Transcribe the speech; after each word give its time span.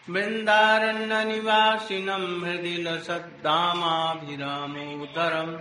बृन्दारण्यनिवासिनं 0.09 2.41
हृदि 2.41 2.77
लसद्दामाभिरामोदरम् 2.77 5.57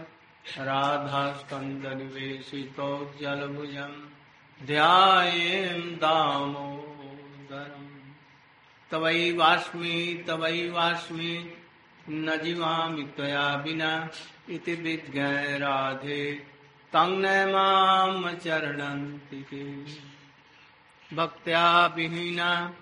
राधास्कन्दनिवेशितो 0.59 3.15
जलभुजम् 3.21 4.67
ध्यायेम् 4.67 5.97
दामोदरम्। 5.97 7.89
तवैवास्मि 8.91 10.25
तवैवास्मि 10.27 11.55
न 12.11 12.41
जीवामि 12.43 13.03
त्वया 13.03 13.55
विना 13.55 14.09
इति 14.51 14.75
विज्ञाय 14.75 15.59
राधे 15.59 16.47
तं 16.93 17.53
माम 17.53 18.37
चरणन्ति। 18.37 19.87
भक्त्या 21.13 21.87
विहीना 21.87 22.75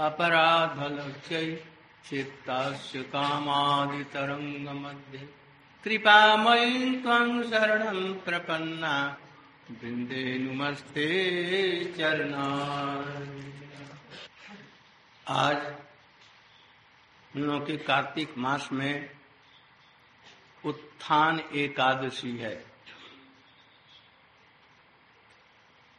अपराधलक्ष्यै 0.00 1.64
चित्तस्य 2.10 3.02
कामादितरङ्गमध्ये। 3.02 5.28
कृपामयी 5.84 6.96
त्वं 6.96 7.42
शरणं 7.42 8.14
प्रपन्ना। 8.14 9.16
वृन्दे 9.70 10.38
नुमस्ते 10.38 11.08
चरणा 11.98 12.44
आज 15.28 15.56
हम 17.34 17.42
लोग 17.42 17.66
के 17.66 17.76
कार्तिक 17.76 18.36
मास 18.38 18.68
में 18.72 19.10
उत्थान 20.64 21.40
एकादशी 21.54 22.36
है। 22.38 22.52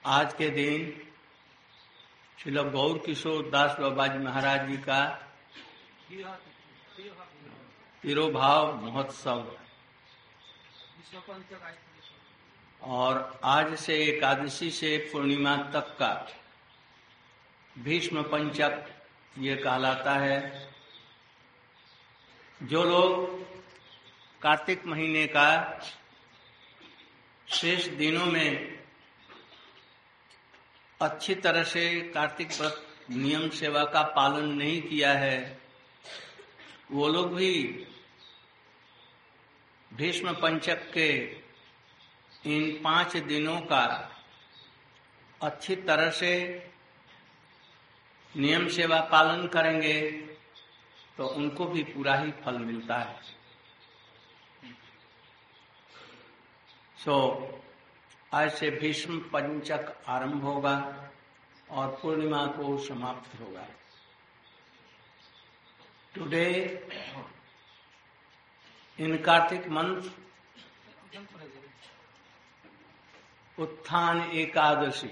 आज 0.03 0.33
के 0.33 0.49
दिन 0.49 0.89
श्री 2.37 2.51
गौर 2.51 2.97
किशोर 2.97 3.49
दास 3.49 3.75
बाबा 3.79 4.07
जी 4.07 4.17
महाराज 4.17 4.67
जी 4.69 4.77
का 4.77 5.01
तिरोभाव 8.03 8.73
महोत्सव 8.85 9.51
और 12.81 13.39
आज 13.43 13.75
से 13.75 13.97
एकादशी 14.05 14.69
से 14.71 14.97
पूर्णिमा 15.11 15.55
तक 15.73 15.95
का 15.99 16.11
भीष्म 17.75 18.23
पंचक 18.23 18.85
ये 19.37 19.55
कहलाता 19.55 20.13
है। 20.15 20.68
जो 22.61 22.83
लोग 22.83 23.39
कार्तिक 24.41 24.85
महीने 24.85 25.25
का 25.27 25.79
शेष 27.47 27.87
दिनों 27.87 28.25
में 28.25 28.79
अच्छी 31.01 31.35
तरह 31.35 31.63
से 31.63 31.89
कार्तिक 32.13 32.51
व्रत 32.51 32.85
नियम 33.09 33.49
सेवा 33.49 33.83
का 33.83 34.01
पालन 34.15 34.49
नहीं 34.53 34.81
किया 34.81 35.13
है, 35.13 35.59
वो 36.91 37.07
लोग 37.07 37.33
भी 37.35 37.53
भीष्म 39.91 40.33
पंचक 40.33 40.91
के 40.93 41.09
इन 42.45 42.71
पाँच 42.83 43.17
दिनों 43.17 43.59
का 43.61 43.85
अच्छी 45.41 45.75
तरह 45.75 46.09
से 46.09 46.33
नियम 48.35 48.67
सेवा 48.67 48.99
पालन 49.01 49.47
करेंगे। 49.47 50.28
तो 51.19 51.25
उनको 51.27 51.65
भी 51.65 51.83
पूरा 51.83 52.13
ही 52.15 52.31
फल 52.31 52.57
मिलता 52.57 52.97
है। 52.97 53.21
सो 56.97 57.15
so, 57.15 58.35
आज 58.35 58.51
से 58.51 58.69
भीष्म 58.71 59.19
पंचक 59.19 59.91
आरंभ 60.07 60.43
होगा 60.43 60.75
और 61.69 61.87
पूर्णिमा 62.01 62.45
को 62.47 62.77
समाप्त 62.77 63.39
होगा। 63.39 63.67
Today 66.15 66.47
in 68.99 69.17
Kartik 69.17 69.67
month 69.67 70.09
Utthan 73.59 74.21
Ekadashi. 74.21 75.11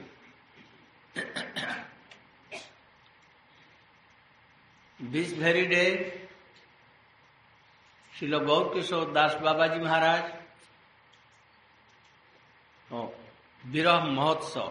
This 5.00 5.34
very 5.40 5.66
day 5.68 5.86
Srila 8.14 8.38
Gaur 8.46 8.74
Kishore 8.74 9.12
Das 9.14 9.36
Baba 9.42 9.68
ji 9.68 9.80
Maharaj 9.80 10.32
Viraha 13.64 14.06
Mahotsav 14.06 14.70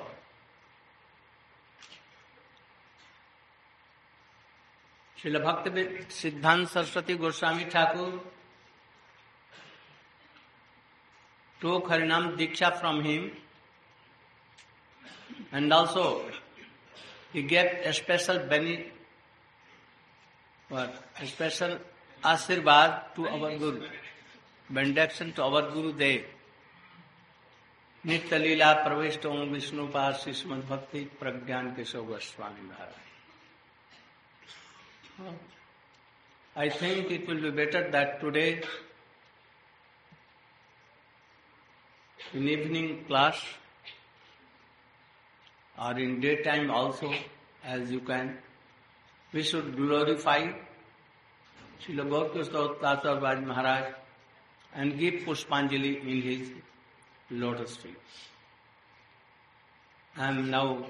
Srila 5.16 5.38
Bhakti 5.42 5.68
Siddhanta 6.12 6.66
Saraswati 6.68 7.14
Goswami 7.16 7.64
Thakur 7.74 8.18
took 11.60 11.86
Harinam 11.86 12.36
Diksha 12.38 12.78
from 12.80 13.02
him 13.02 13.30
and 15.52 15.72
also 15.72 16.22
he 17.32 17.42
gave 17.42 17.70
a 17.84 17.92
special 17.92 18.38
benefit, 18.38 18.92
one 20.70 21.26
special 21.26 21.78
ashirvad 22.22 22.90
to 23.16 23.24
our 23.26 23.56
guru 23.58 23.88
benediction 24.68 25.30
to 25.30 25.42
अवर 25.42 25.70
गुरु 25.70 25.92
देव 26.00 26.24
नित्य 28.04 28.38
लीला 28.38 28.72
प्रविष्ट 28.82 29.26
ओम 29.26 29.52
विष्णु 29.52 29.86
पास 29.92 30.24
शिष्मद 30.24 30.64
Bhakti 30.66 31.00
Prajnan 31.20 31.74
Keshav 31.74 32.04
Goswami 32.06 32.68
Maharaj 32.68 33.04
I 36.56 36.70
think 36.80 37.12
it 37.12 37.28
will 37.28 37.40
be 37.42 37.50
better 37.56 37.88
that 37.90 38.20
today 38.20 38.46
in 42.18 42.48
evening 42.48 42.90
class 43.06 43.42
और 45.76 46.00
in 46.00 46.20
day 46.20 46.34
time 46.44 46.70
also 46.70 47.12
as 47.74 47.92
you 47.92 48.00
can 48.06 48.38
we 49.32 49.42
should 49.42 49.74
glorify 49.76 50.46
Srila 51.82 52.08
Gaurkishore 52.08 52.80
Tata 52.80 53.20
Raj 53.20 53.44
Maharaj 53.44 53.84
and 54.74 54.98
give 54.98 55.14
Pushpanjali 55.24 56.00
in 56.02 56.22
his 56.22 56.50
lotus 57.30 57.76
feet. 57.76 57.96
I 60.16 60.28
am 60.28 60.50
now 60.50 60.86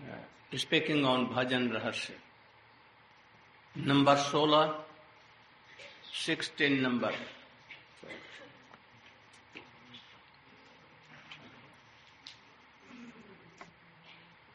uh, 0.00 0.56
speaking 0.56 1.04
on 1.04 1.28
Bhajan 1.28 1.72
Rahasya. 1.72 2.14
Number 3.76 4.16
16, 4.16 4.70
16 6.12 6.82
number. 6.82 7.12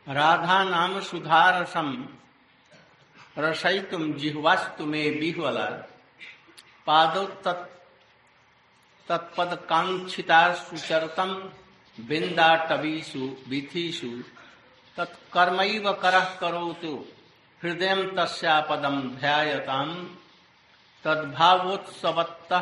Radha 0.10 0.64
Nam 0.64 1.00
Sudharasam 1.00 2.08
रसई 3.38 3.80
तुम 3.80 4.14
जिह्वास्तु 4.14 4.86
में 4.86 5.20
बिहवला। 5.20 5.66
पादो 6.88 7.26
तत् 7.26 7.72
तत्पद 9.10 9.66
कांक्षिता 9.70 10.54
सुचरतम 10.54 11.34
बिंदा 12.00 12.56
टबीसु 12.56 13.36
विथिषु 13.48 14.24
तत्कर्मैव 14.98 15.94
करः 15.94 16.38
करोतु। 16.38 17.06
हृदय 17.64 18.12
तस्या 18.18 18.62
पदम 18.62 19.02
ध्यायताम। 19.02 20.04
तद्भावोत्सवत्त 21.04 22.54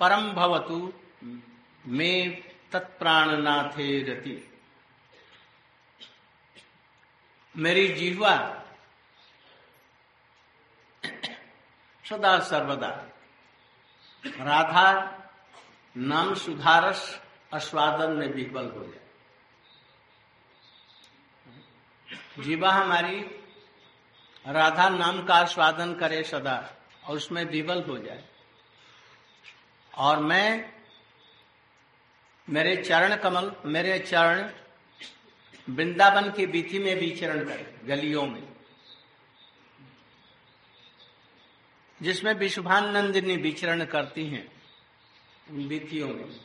परम 0.00 0.32
भवतु। 0.32 0.92
मे 1.86 2.42
तत्प्राणनाथे 2.72 4.02
रति। 4.02 4.51
मेरी 7.54 7.88
जीवा 7.88 8.34
सदा 12.04 12.38
सर्वदा। 12.40 12.88
राधा 14.24 14.88
नाम 15.96 16.34
सुधारस 16.34 17.20
आस्वादन 17.54 18.12
में 18.12 18.28
विफल 18.28 18.70
हो 18.70 18.84
जाए 18.86 19.00
जीवा 22.38 22.70
हमारी 22.72 23.20
राधा 24.46 24.88
नाम 24.88 25.22
का 25.24 25.34
आस्वादन 25.34 25.94
करे 25.94 26.22
सदा 26.22 26.56
और 27.04 27.16
उसमें 27.16 27.44
विवल 27.44 27.82
हो 27.82 27.98
जाए। 27.98 28.24
और 29.92 30.18
मैं, 30.18 30.72
मेरे 32.48 32.76
चरण 32.76 33.16
कमल, 33.16 33.52
मेरे 33.64 33.98
चरण 33.98 34.50
वृंदावन 35.70 36.30
की 36.30 36.46
बीथी 36.46 36.78
में 36.78 36.94
विचरण 36.94 37.44
करे 37.44 37.76
गलियों 37.84 38.26
में। 38.26 38.48
जिसमें 42.02 42.34
विशुभानंदिनी 42.34 43.36
विचरण 43.36 43.84
करती 43.84 44.26
हैं 44.26 44.52
बीथियों 45.50 46.08
में। 46.08 46.40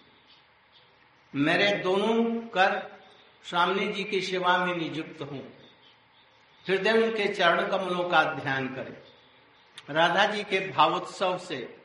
मेरे 1.35 1.75
दोनों 1.77 2.41
कर 2.47 2.99
स्वामी 3.43 3.87
जी 3.87 4.03
की 4.03 4.21
सेवा 4.21 4.65
में 4.65 4.75
नियुक्त 4.77 5.21
हूँ। 5.21 5.53
हृदय 6.67 6.91
उनके 6.91 7.33
चरण 7.33 7.67
कमलों 7.67 8.09
का 8.09 8.23
ध्यान 8.23 8.67
करें। 8.67 8.97
राधा 9.93 10.25
जी 10.25 10.43
के 10.43 10.71
भावोत्सव 10.71 11.37
से 11.37 11.77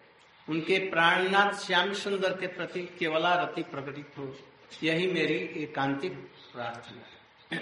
उनके 0.48 0.90
प्राणनाथ 0.90 1.52
श्याम 1.52 1.92
सुंदर 1.92 2.40
के 2.40 2.46
प्रति 2.46 2.82
केवला 2.98 3.34
रति 3.34 3.62
प्रकटित 3.62 4.10
हो। 4.18 4.36
यही 4.82 5.06
मेरी 5.06 5.62
एकांतिक 5.62 6.12
प्रार्थना 6.52 7.00
है। 7.00 7.21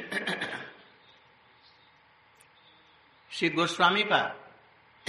श्री 3.32 3.48
गोस्वामी 3.48 4.02
का 4.02 4.18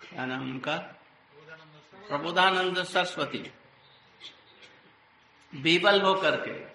क्या 0.00 0.26
नाम 0.26 0.40
उनका? 0.40 0.76
प्रबोधानंद 2.08 2.84
सरस्वती। 2.84 3.52
बीबल 5.54 6.02
होकर 6.02 6.36
के। 6.36 6.74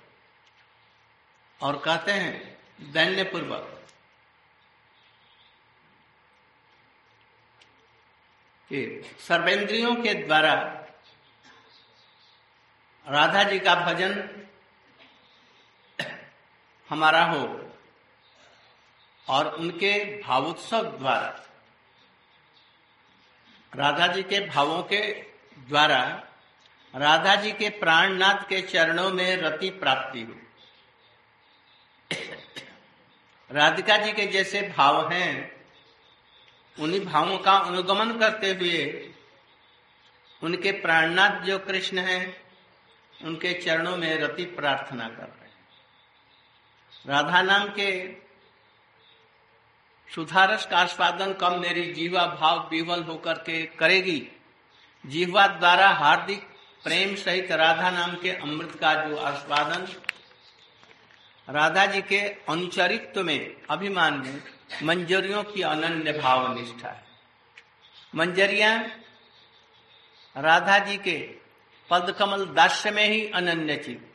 और 1.65 1.79
कहते 1.79 2.11
हैं 2.11 2.57
दैन्य 2.93 3.23
पूर्वक 3.23 3.75
सर्वेंद्रियों 9.19 9.95
के 9.95 10.13
द्वारा 10.13 10.53
राधा 13.07 13.43
जी 13.43 13.59
का 13.59 13.75
भजन 13.75 14.45
हमारा 16.89 17.23
हो 17.25 17.71
और 19.27 19.47
उनके 19.55 20.21
भावोत्सव 20.21 20.83
द्वारा 20.97 21.45
राधा 23.75 24.07
जी 24.07 24.23
के 24.23 24.39
भावों 24.47 24.83
के 24.83 25.01
द्वारा 25.67 26.23
राधा 26.95 27.35
जी 27.35 27.51
के 27.51 27.69
प्राणनाथ 27.69 28.43
के 28.43 28.61
चरणों 28.61 29.09
में 29.09 29.35
रति 29.37 29.69
प्राप्ति 29.69 30.21
हो। 30.21 30.35
राधिका 33.51 33.97
जी 33.97 34.11
के 34.11 34.25
जैसे 34.27 34.61
भाव 34.77 35.11
हैं, 35.11 35.51
उन्हीं 36.77 37.05
भावों 37.05 37.37
का 37.37 37.57
अनुगमन 37.57 38.17
करते 38.19 38.53
हुए 38.53 39.11
उनके 40.41 40.71
प्राणनाथ 40.71 41.41
जो 41.41 41.57
कृष्ण 41.59 41.99
हैं, 41.99 42.41
उनके 43.23 43.53
चरणों 43.53 43.97
में 43.97 44.17
रति 44.17 44.45
प्रार्थना 44.45 45.07
कर 45.09 45.38
राधा 47.05 47.41
नाम 47.41 47.67
के 47.69 47.91
सुधारस 50.09 50.65
का 50.65 50.77
आस्वादन 50.77 51.33
कम 51.33 51.59
मेरी 51.59 51.83
जीवा 51.93 52.25
भाव 52.39 52.67
विवल 52.71 53.03
होकर 53.03 53.33
के 53.33 53.61
करेगी। 53.79 54.21
जीवा 55.03 55.47
द्वारा 55.47 55.89
हार्दिक 55.89 56.41
प्रेम 56.83 57.15
सहित 57.15 57.51
राधा 57.51 57.89
नाम 57.89 58.15
के 58.15 58.31
अमृत 58.31 58.75
का 58.75 58.93
जो 59.05 59.17
आस्वादन 59.17 59.87
राधा 61.47 61.85
जी 61.85 62.01
के 62.01 62.19
अनुचरित्व 62.49 63.23
में 63.23 63.55
अभिमान 63.69 64.19
में 64.19 64.41
मंजरियों 64.83 65.43
की 65.43 65.61
अनन्य 65.61 66.13
भाव 66.13 66.53
निष्ठा 66.55 66.89
है। 66.89 67.03
मंजरिया 68.15 68.75
राधा 70.35 70.77
जी 70.79 70.97
के 70.97 71.17
पद 71.89 72.15
कमल 72.19 72.45
दास्य 72.45 72.91
में 72.91 73.07
ही 73.07 73.27
अनन्य 73.27 73.75
चित 73.77 74.08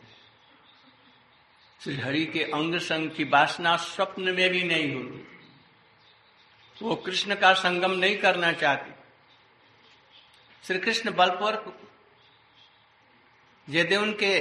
श्री 1.80 1.94
हरि 1.96 2.24
के 2.26 2.42
अंग 2.54 2.78
संग 2.80 3.10
की 3.10 3.24
वासना 3.24 3.76
स्वप्न 3.76 4.34
में 4.34 4.50
भी 4.50 4.62
नहीं 4.64 4.94
होती 4.94 5.22
वो 6.76 6.94
कृष्ण 6.96 7.34
का 7.34 7.52
संगम 7.54 7.92
नहीं 7.92 8.16
करना 8.18 8.52
चाहती। 8.52 8.92
श्री 10.64 10.78
कृष्ण 10.78 11.10
बलपूर्वक 11.14 11.80
यदि 13.68 13.96
उनके 13.96 14.32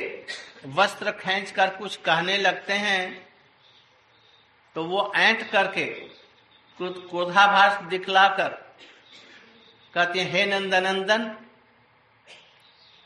वस्त्र 0.75 1.11
खींच 1.19 1.51
कर 1.51 1.75
कुछ 1.75 1.95
कहने 2.05 2.37
लगते 2.37 2.73
हैं 2.75 3.27
तो 4.75 4.83
वो 4.85 5.11
ऐंठ 5.15 5.49
करके 5.51 5.85
क्रोधाभास 6.79 7.83
दिखलाकर 7.83 8.49
कहते 9.93 10.19
हैं, 10.19 10.31
हे 10.31 10.45
नंदनंदन, 10.45 11.35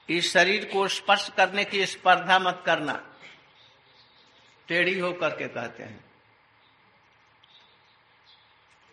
इस 0.09 0.31
शरीर 0.33 0.65
को 0.73 0.88
स्पर्श 0.88 1.30
करने 1.38 1.63
की 1.65 1.85
स्पर्धा 1.85 2.39
मत 2.39 2.63
करना। 2.65 2.94
टेढ़ी 4.69 4.97
होकर 4.99 5.29
के 5.29 5.47
कहते 5.47 5.83
हैं। 5.83 6.03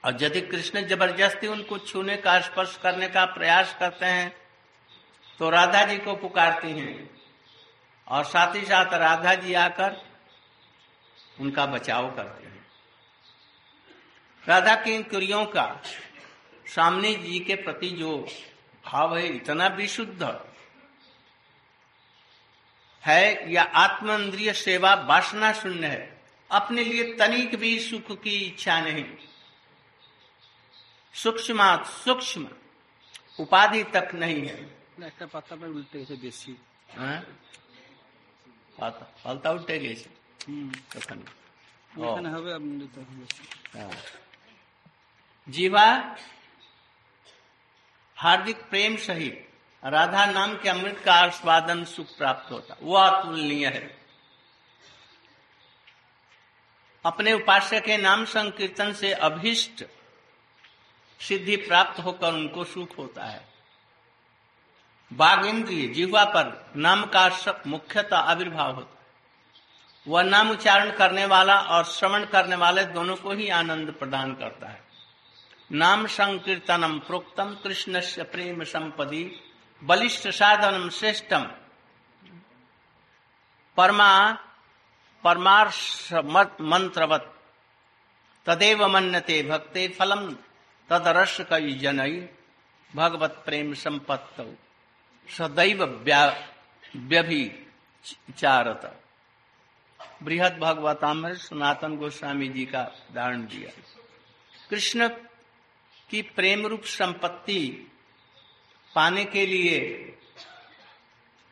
और 0.05 0.23
यदि 0.23 0.41
कृष्ण 0.43 0.83
ज़बरदस्ती 0.87 1.47
उनको 1.47 1.79
छूने 1.81 2.17
का 2.17 2.39
स्पर्श 2.41 2.79
करने 2.83 3.09
का 3.09 3.25
प्रयास 3.27 3.77
करते 3.81 4.07
हैं 4.07 4.33
तो 5.41 5.51
राधा 5.51 5.85
जी 5.85 5.97
को 5.99 6.15
पुकारती 6.17 6.71
हैं। 6.71 7.11
और 8.07 8.25
साथ 8.25 8.55
ही 8.55 8.65
साथ 8.65 8.93
राधा 8.95 9.35
जी 9.35 9.55
आकर 9.57 9.97
उनका 11.41 11.67
बचाव 11.67 12.11
करते 12.17 12.47
हैं। 12.47 12.67
राधा 14.45 14.75
की 14.77 15.03
क्रियों 15.05 15.45
का 15.47 15.67
सामने 16.67 17.15
जी 17.15 17.39
के 17.41 17.55
प्रति 17.57 17.89
जो 17.91 18.17
भाव 18.85 19.17
है, 19.17 19.27
इतना 19.27 19.67
विशुद्ध 19.67 20.23
है 23.04 23.52
या 23.52 23.64
आत्म 23.78 24.12
इंद्रिय 24.14 24.54
सेवा 24.56 24.94
वासना 25.06 25.52
शून्य 25.54 25.88
है 25.88 26.02
अपने 26.52 26.84
लिए 26.84 27.04
तनिक 27.16 27.56
भी 27.60 27.78
सुख 27.82 28.12
की 28.24 28.38
इच्छा 28.42 28.80
नहीं 28.82 29.06
सूक्ष्म 31.16 31.76
सूक्ष्म 31.96 32.48
उपाधि 33.40 33.84
तक 33.94 34.16
नहीं 34.16 34.46
है 34.48 34.60
একটা 35.04 35.26
পাতা 35.34 35.54
পায় 35.56 35.72
উল্টে 35.72 35.98
গেছে 36.00 36.16
বেশি 36.22 36.54
হ্যাঁ? 36.96 37.20
পাতা 38.78 39.06
পাল্টা 39.24 39.50
উল্টে 39.52 39.76
গেছে 39.84 40.10
হুম 40.42 40.70
ওখানে 40.98 41.24
এখানে 42.02 42.30
হবে 42.36 42.50
আপনি 42.58 42.74
তখন 42.96 43.16
বেশি 43.22 43.44
हाँ। 43.76 43.94
जीवा 45.48 45.88
हार्दिक 48.18 48.60
प्रेम 48.64 48.94
सहित 48.98 49.36
राधा 49.85 50.27
नाम 50.27 50.57
के 50.57 50.69
अमृत 50.69 50.99
का 51.05 51.15
आस्वादन 51.15 51.85
सुख 51.85 52.07
प्राप्त 52.19 52.53
होता। 52.53 52.77
वो 52.83 52.97
अतुलनीय 52.97 53.67
है। 53.67 53.99
अपने 57.05 57.33
उपास्य 57.33 57.81
के 57.81 57.97
नाम 57.97 58.25
संकीर्तन 58.25 58.93
से 58.93 59.13
अभिष्ट 59.13 59.85
सिद्धि 61.21 61.57
प्राप्त 61.57 62.01
होकर 62.01 62.33
उनको 62.33 62.65
सुख 62.65 62.99
होता 62.99 63.25
है। 63.25 63.49
बाघ 65.13 65.47
इंद्रिय 65.47 65.89
जीवा 65.89 66.25
पर 66.25 66.73
नाम 66.77 67.05
का 67.17 67.31
मुख्यतः 67.67 68.17
आविर्भाव 68.17 68.75
होता 68.75 68.99
है। 68.99 69.07
वह 70.09 70.23
नाम 70.23 70.51
उच्चारण 70.51 70.91
करने 70.91 71.27
वाला 71.27 71.61
और 71.61 71.85
श्रवण 71.85 72.25
करने 72.25 72.57
वाले 72.57 72.85
दोनों 72.85 73.17
को 73.17 73.33
ही 73.33 73.49
आनंद 73.49 73.91
प्रदान 73.93 74.35
करता 74.35 74.69
है। 74.69 74.85
नाम 75.73 76.07
संकीर्तनम 76.07 76.99
प्रोक्तम 76.99 77.55
कृष्ण 77.55 78.01
से 78.01 78.23
प्रेम 78.23 78.65
संपदि 78.65 79.44
बलिष्ठ 79.85 80.29
साधनम 80.29 80.89
श्रेष्ठम। 80.89 81.53
परमा, 83.77 84.39
परमार्श 85.25 86.13
मत- 86.13 86.61
मंत्रवत। 86.61 87.41
तदेव 88.47 88.89
मन्यते 88.89 89.43
भक्ते 89.43 89.89
फलम, 89.89 90.37
तदरस 90.91 91.41
कई 91.41 91.73
जनई 91.73 92.29
भगवत 92.97 93.43
प्रेम 93.47 93.75
संपत्त 93.75 94.57
सदैव 95.29 96.05
व्यभिचारत 96.97 99.03
बृहद 100.23 100.59
भगवतामृत, 100.59 101.39
सनातन 101.39 101.97
गोस्वामी 101.97 102.49
जी 102.49 102.67
का 102.67 102.91
उदाहरण 103.11 103.47
दिया। 103.47 103.83
कृष्ण 104.71 105.11
की 106.11 106.23
प्रेम 106.23 106.67
रूप 106.67 106.85
संपत्ति 106.85 107.91
पाने 108.95 109.25
के 109.25 109.47
लिए 109.47 110.01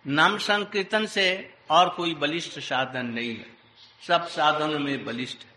नाम 0.06 0.38
संकीर्तन 0.38 1.06
से 1.06 1.54
और 1.70 1.88
कोई 1.88 2.14
बलिष्ठ 2.14 2.60
साधन 2.60 3.06
नहीं 3.06 3.36
है। 3.36 3.46
सब 4.06 4.26
साधनों 4.26 4.78
में 4.78 5.04
बलिष्ठ 5.04 5.38
है। 5.38 5.52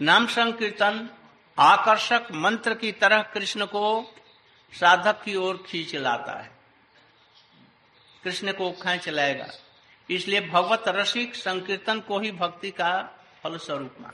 नाम 0.00 0.26
संकीर्तन 0.26 1.10
आकर्षक 1.58 2.22
मंत्र 2.32 2.74
की 2.74 2.92
तरह 2.92 3.22
कृष्ण 3.22 3.66
को 3.66 4.14
साधक 4.72 5.22
की 5.22 5.36
ओर 5.36 5.64
खींच 5.66 5.94
लाता 5.94 6.42
है। 6.42 6.56
कृष्ण 8.24 8.52
को 8.52 8.72
खेच 8.72 9.08
लाएगा। 9.08 9.48
इसलिए 10.10 10.40
भगवत 10.40 10.84
रसिक 10.88 11.34
संकीर्तन 11.34 12.00
को 12.00 12.18
ही 12.18 12.32
भक्ति 12.32 12.70
का 12.70 13.18
फल 13.42 13.58
स्वरूप 13.58 13.96
मान। 14.00 14.12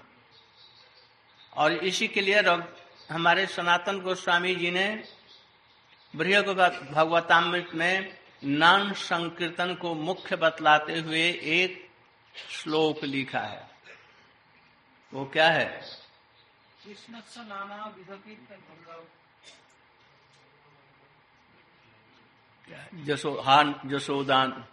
और 1.57 1.73
इसी 1.73 2.09
के 2.09 2.21
लिए 2.21 2.43
हमारे 3.13 3.47
सनातन 3.47 4.01
गोस्वामी 4.01 4.55
जी 4.55 4.71
ने 4.71 5.05
बृह 6.17 6.43
भगवतामृत 6.43 7.71
में 7.75 8.19
नाम 8.45 8.93
संकीर्तन 8.93 9.75
को 9.75 9.95
मुख्य 9.95 10.37
बतलाते 10.37 10.99
हुए 10.99 11.23
एक 11.57 11.89
श्लोक 12.51 13.05
लिखा 13.05 13.41
है। 13.41 13.71
वो 15.13 15.25
क्या 15.25 15.49
है? 15.49 15.81
हान 23.45 23.81
जसोदान। 23.87 24.65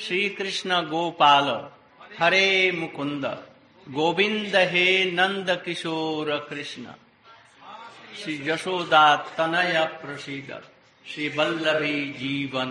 श्री 0.00 0.28
कृष्ण 0.28 0.86
गोपाल 0.86 1.48
हरे 2.18 2.72
मुकुंद। 2.72 3.51
गोविंद 3.88 4.56
हे 4.56 5.10
नंद 5.10 5.50
किशोर 5.64 6.30
कृष्ण। 6.50 6.86
श्री 8.22 8.50
यशोदा 8.50 9.16
तनय 9.16 9.84
प्रसिद्ध। 10.02 10.62
श्री 11.06 11.28
वल्लभी 11.28 12.04
जीवन 12.12 12.70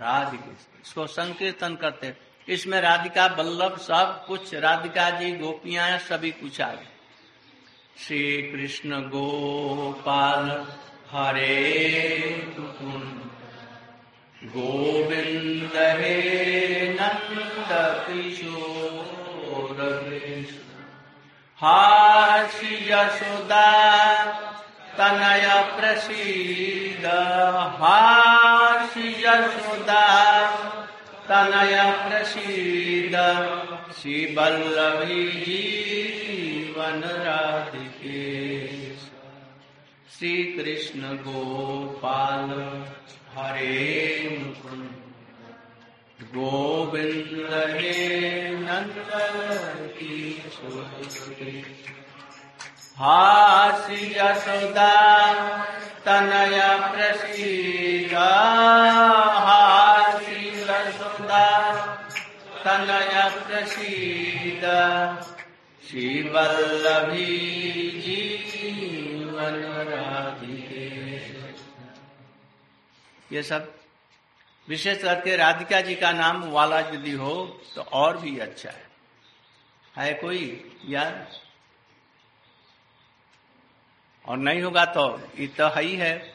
राधिक। 0.00 0.40
इसको 0.84 1.06
संकीर्तन 1.06 1.74
करते 1.74 2.14
इसमें 2.48 2.80
राधिका 2.80 3.26
बल्लभ 3.28 3.76
सब 3.78 4.24
कुछ, 4.26 4.54
राधिका 4.54 5.08
जी, 5.10 5.32
गोपियाँ, 5.32 5.98
सभी 5.98 6.30
कुछ 6.30 6.60
आ 6.60 6.70
गए। 6.70 6.86
श्री 7.98 8.42
कृष्ण 8.42 9.00
गोपाल 9.00 10.50
हरे 11.10 12.20
गोविंद 14.44 15.76
हे 16.00 16.88
नंद 16.88 17.68
किशोर। 18.06 19.13
हासी 21.60 22.74
यशोदा 22.90 23.66
तनय 24.98 25.46
प्रसीद 25.76 27.06
हासी 27.80 29.08
यशोदा 29.24 30.02
तनय 31.28 31.76
प्रसीद 32.02 33.16
श्री 34.00 34.18
वल्लभी 34.38 35.22
जीवन 35.46 37.00
राधिके 37.26 38.22
श्री 40.18 40.34
कृष्ण 40.58 41.16
गोपाल 41.26 42.50
हरे 43.36 43.78
मुकुंद 44.38 44.93
गोविंद 46.34 47.52
हे 47.74 47.92
नंद 48.58 48.96
किशोर 49.98 51.44
हासी 52.98 54.00
यशोदा 54.16 54.88
तनय 56.06 56.58
प्रसीद 56.94 58.14
हासी 59.46 60.48
यशोदा 60.70 61.44
तनय 62.64 63.14
प्रसीद 63.46 64.66
श्री 65.82 66.08
वल्लभी 66.34 67.30
जीवन 68.06 69.62
राधिके 69.92 70.90
ये 73.30 73.42
सब 73.42 73.73
विशेष 74.68 75.02
करके 75.02 75.36
राधिका 75.36 75.80
जी 75.80 75.94
का 75.94 76.12
नाम 76.12 76.44
वाला 76.44 76.80
यदि 76.80 77.12
हो 77.12 77.60
तो 77.74 77.82
और 77.82 78.16
भी 78.16 78.38
अच्छा 78.38 78.70
है। 78.70 78.86
है 79.98 80.14
कोई? 80.14 80.70
यार। 80.86 81.28
और 84.28 84.36
नहीं 84.36 84.62
होगा 84.62 84.84
तो 84.84 85.30
ये 85.38 85.46
तो 85.46 85.66
है 85.66 85.82
ही। 85.82 85.96
है 85.96 86.34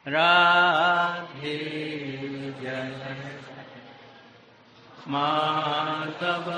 राधे 0.07 1.57
जय 2.61 3.41
माधव 5.07 6.51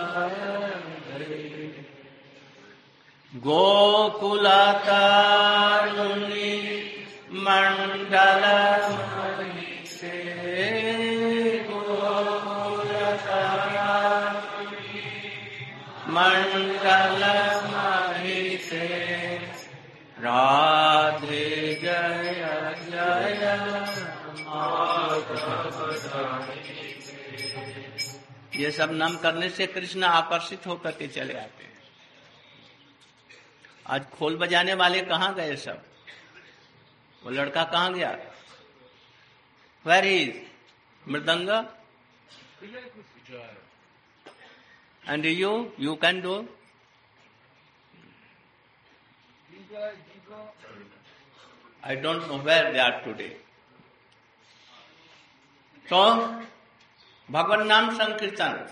गोकुलतारुणी 3.38 4.88
से 9.86 10.18
मंडल 16.08 17.24
से 18.64 18.86
राधे 20.20 21.46
जय 21.82 22.36
जय 22.90 23.46
ये 28.60 28.70
सब 28.72 28.90
नाम 28.92 29.16
करने 29.16 29.50
से 29.50 29.66
कृष्ण 29.68 30.04
आकर्षित 30.04 30.68
होकर 30.68 30.92
के 30.92 31.08
चले 31.08 31.34
आते 31.34 31.64
हैं। 31.64 31.77
आज 33.88 34.06
खोल 34.12 34.36
बजाने 34.38 34.74
वाले 34.74 35.02
कहाँ 35.02 35.34
गए 35.36 35.56
सब? 35.56 35.84
वो 37.22 37.30
लड़का 37.32 37.64
कहाँ 37.64 37.94
गया? 37.94 38.10
Where 39.86 40.06
is 40.06 40.32
mridang? 41.04 41.50
And 45.04 45.26
you 45.26 45.52
you 45.80 45.96
can 45.96 46.22
do 46.22 46.36
I 51.84 51.96
don't 51.96 52.28
know 52.28 52.38
where 52.40 52.72
they 52.74 52.80
are 52.80 53.00
today 53.04 53.28
तो 55.86 56.04
भगवान 57.30 57.66
नाम 57.68 57.90
संकीर्तन। 57.98 58.68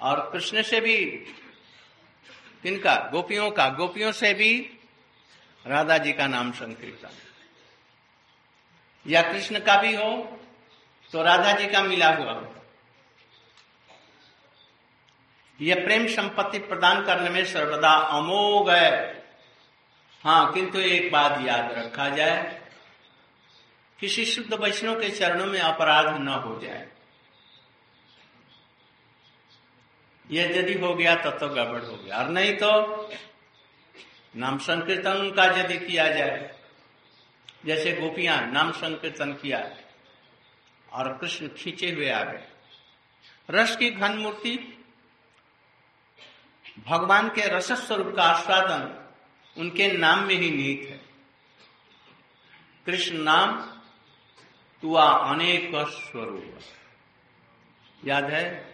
और 0.00 0.28
कृष्ण 0.32 0.62
से 0.62 0.80
भी 0.80 0.96
किनका 2.64 2.94
गोपियों 3.12 3.50
का, 3.50 3.68
गोपियों 3.70 4.10
से 4.12 4.32
भी 4.34 4.52
राधा 5.64 5.96
जी 5.98 6.12
का 6.12 6.26
नाम 6.26 6.52
संकीर्तन। 6.52 7.10
या 9.06 9.22
कृष्ण 9.22 9.58
का 9.60 9.76
भी 9.82 9.94
हो 9.94 10.10
तो 11.12 11.22
राधा 11.22 11.52
जी 11.52 11.66
का 11.66 11.82
मिला 11.82 12.08
हुआ 12.14 12.32
हो। 12.32 12.54
यह 15.58 15.84
प्रेम 15.84 16.06
संपत्ति 16.08 16.58
प्रदान 16.60 17.04
करने 17.06 17.30
में 17.30 17.44
सर्वदा 17.44 17.92
अमोघ 18.12 18.70
है। 18.70 19.22
हाँ 20.24 20.52
किंतु 20.52 20.78
एक 20.80 21.10
बात 21.12 21.38
याद 21.46 21.72
रखा 21.72 22.08
जाए, 22.08 22.60
किसी 23.98 24.24
शुद्ध 24.24 24.54
वैष्णव 24.54 25.00
के 25.00 25.10
चरणों 25.10 25.46
में 25.46 25.60
अपराध 25.60 26.06
न 26.18 26.28
हो 26.28 26.58
जाए। 26.60 26.88
यह 30.34 30.58
यदि 30.58 30.74
हो 30.74 30.94
गया 30.94 31.14
तब 31.14 31.30
तो, 31.30 31.38
तो 31.38 31.48
गड़बड़ 31.48 31.82
हो 31.82 31.96
गया। 31.96 32.18
और 32.18 32.28
नहीं 32.28 32.56
तो 32.56 32.70
नाम 34.36 34.58
संकीर्तन 34.58 35.32
का 35.36 35.44
यदि 35.44 35.78
किया 35.78 36.08
जाए 36.08 36.58
जैसे 37.64 37.92
गोपियाँ 37.92 38.50
नाम 38.50 38.72
संकीर्तन 38.72 39.32
किया 39.32 39.76
और 40.92 41.18
कृष्ण 41.18 41.48
खींचे 41.48 41.90
हुए 41.90 42.10
आ 42.10 42.24
गए। 42.24 42.48
रस 43.50 43.76
की 43.76 43.90
घन 43.90 44.12
मूर्ति 44.12 44.84
भगवान 46.86 47.28
के 47.28 47.48
रस 47.48 47.72
स्वरूप 47.72 48.16
का 48.16 48.22
आस्वादन 48.22 49.12
उनके 49.60 49.92
नाम 49.92 50.18
में 50.18 50.34
ही 50.34 50.50
निहित 50.50 50.88
है। 50.90 51.00
कृष्ण 52.86 53.18
नाम 53.18 53.60
तुआ 54.82 55.10
अनेक 55.10 55.70
स्वरूप। 55.74 56.58
याद 58.04 58.24
है? 58.24 58.73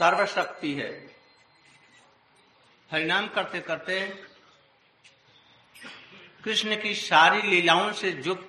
सर्वशक्ति 0.00 0.72
है। 0.74 0.90
हरिनाम 2.90 3.26
करते 3.28 3.60
करते 3.60 4.00
कृष्ण 6.44 6.76
की 6.82 6.94
सारी 6.94 7.42
लीलाओं 7.42 7.92
से 7.92 8.10
युक्त 8.26 8.48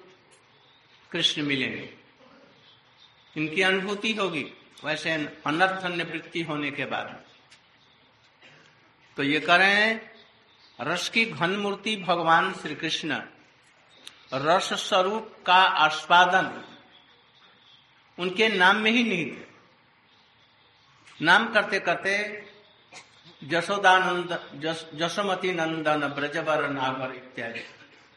कृष्ण 1.11 1.43
मिलेंगे। 1.43 1.93
इनकी 3.37 3.61
अनुभूति 3.61 4.13
होगी, 4.13 4.45
वैसे 4.83 5.11
अनर्थ 5.45 5.85
निवृत्ति 5.85 6.41
होने 6.41 6.71
के 6.71 6.85
बाद। 6.85 7.23
तो 9.17 9.23
ये 9.23 9.39
करें 9.39 9.99
रस 10.81 11.09
की 11.09 11.25
घन 11.25 11.55
मूर्ति 11.57 11.95
भगवान 11.95 12.53
श्री 12.53 12.75
कृष्ण 12.75 13.21
रस 14.33 14.73
स्वरूप 14.79 15.35
का 15.45 15.61
आस्वादन 15.79 16.63
उनके 18.17 18.47
नाम 18.47 18.77
में 18.77 18.91
ही 18.91 19.03
नहीं 19.03 19.25
थे 19.25 19.50
नाम 21.21 21.51
करते 21.53 21.79
करते 21.79 22.13
जसोदानंद 23.43 24.61
जस, 24.61 24.89
जसोमती 24.95 25.51
नंदन 25.51 26.07
ब्रजवर 26.07 26.69
नागर 26.69 27.15
इत्यादि। 27.15 27.61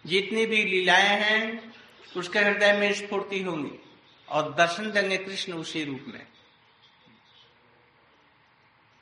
जितनी 0.06 0.46
भी 0.46 0.64
लीलाएँ 0.64 1.18
हैं 1.20 1.74
उसके 2.16 2.38
हृदय 2.38 2.72
में 2.72 2.92
स्फूर्ति 2.94 3.42
होंगी 3.42 3.78
और 4.28 4.54
दर्शन 4.54 4.90
देंगे 4.90 5.16
कृष्ण 5.16 5.52
उसी 5.52 5.84
रूप 5.84 6.04
में। 6.08 6.26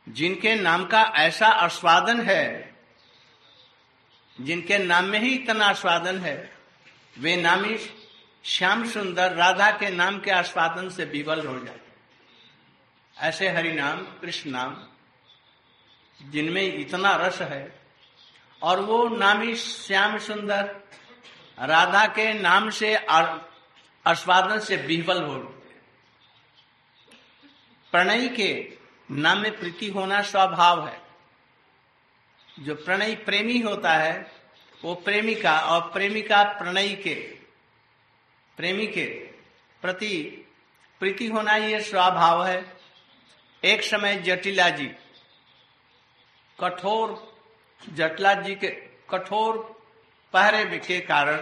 जिनके 0.08 0.54
नाम 0.54 0.84
का 0.86 1.02
ऐसा 1.16 1.46
आस्वादन 1.46 2.20
है 2.20 2.74
जिनके 4.40 4.78
नाम 4.78 5.04
में 5.04 5.18
ही 5.20 5.34
इतना 5.34 5.66
आस्वादन 5.66 6.18
है 6.18 6.52
वे 7.18 7.36
नामी 7.36 7.76
श्याम 8.44 8.88
सुंदर 8.88 9.32
राधा 9.32 9.70
के 9.70 9.90
नाम 9.90 10.18
के 10.20 10.30
आस्वादन 10.30 10.88
से 10.88 11.04
विवल 11.04 11.46
हो 11.46 11.58
जाते 11.58 11.81
ऐसे 13.16 13.48
हरि 13.48 13.72
नाम, 13.72 13.98
कृष्ण 14.20 14.50
नाम, 14.50 14.76
जिनमें 16.30 16.62
इतना 16.62 17.16
रस 17.16 17.40
है। 17.42 17.80
और 18.62 18.80
वो 18.80 19.08
नामी 19.08 19.54
श्याम 19.54 20.18
सुंदर, 20.18 20.64
राधा 21.58 22.06
के 22.06 22.32
नाम 22.32 22.70
से 22.70 22.94
आस्वादन 22.96 24.58
से 24.58 24.76
विह्वल 24.76 25.22
हो 25.22 25.36
प्रणयी 27.92 28.28
के 28.28 28.78
नाम 29.10 29.38
में 29.38 29.58
प्रीति 29.58 29.88
होना 29.88 30.20
स्वभाव 30.22 30.86
है। 30.88 31.00
जो 32.58 32.74
प्रणयी 32.74 33.14
प्रेमी 33.16 33.58
होता 33.58 33.92
है, 33.94 34.32
वो 34.84 34.94
प्रेमिका 34.94 35.58
और 35.60 35.80
प्रेमिका 35.92 36.42
प्रणयी 36.42 36.96
के, 36.96 37.14
प्रेमी 38.56 38.86
के 38.86 39.06
प्रति 39.82 40.46
प्रीति 41.00 41.26
होना 41.26 41.56
ये 41.56 41.80
स्वभाव 41.80 42.44
है। 42.46 42.81
एक 43.64 43.82
समय 43.82 44.16
जटिला 44.16 44.68
जी 44.68 44.86
कठोर 46.60 47.38
जटला 47.92 48.34
जी 48.34 48.54
के, 48.54 48.68
कठोर 49.10 49.58
पहरे 50.32 50.78
के 50.78 51.00
कारण 51.00 51.36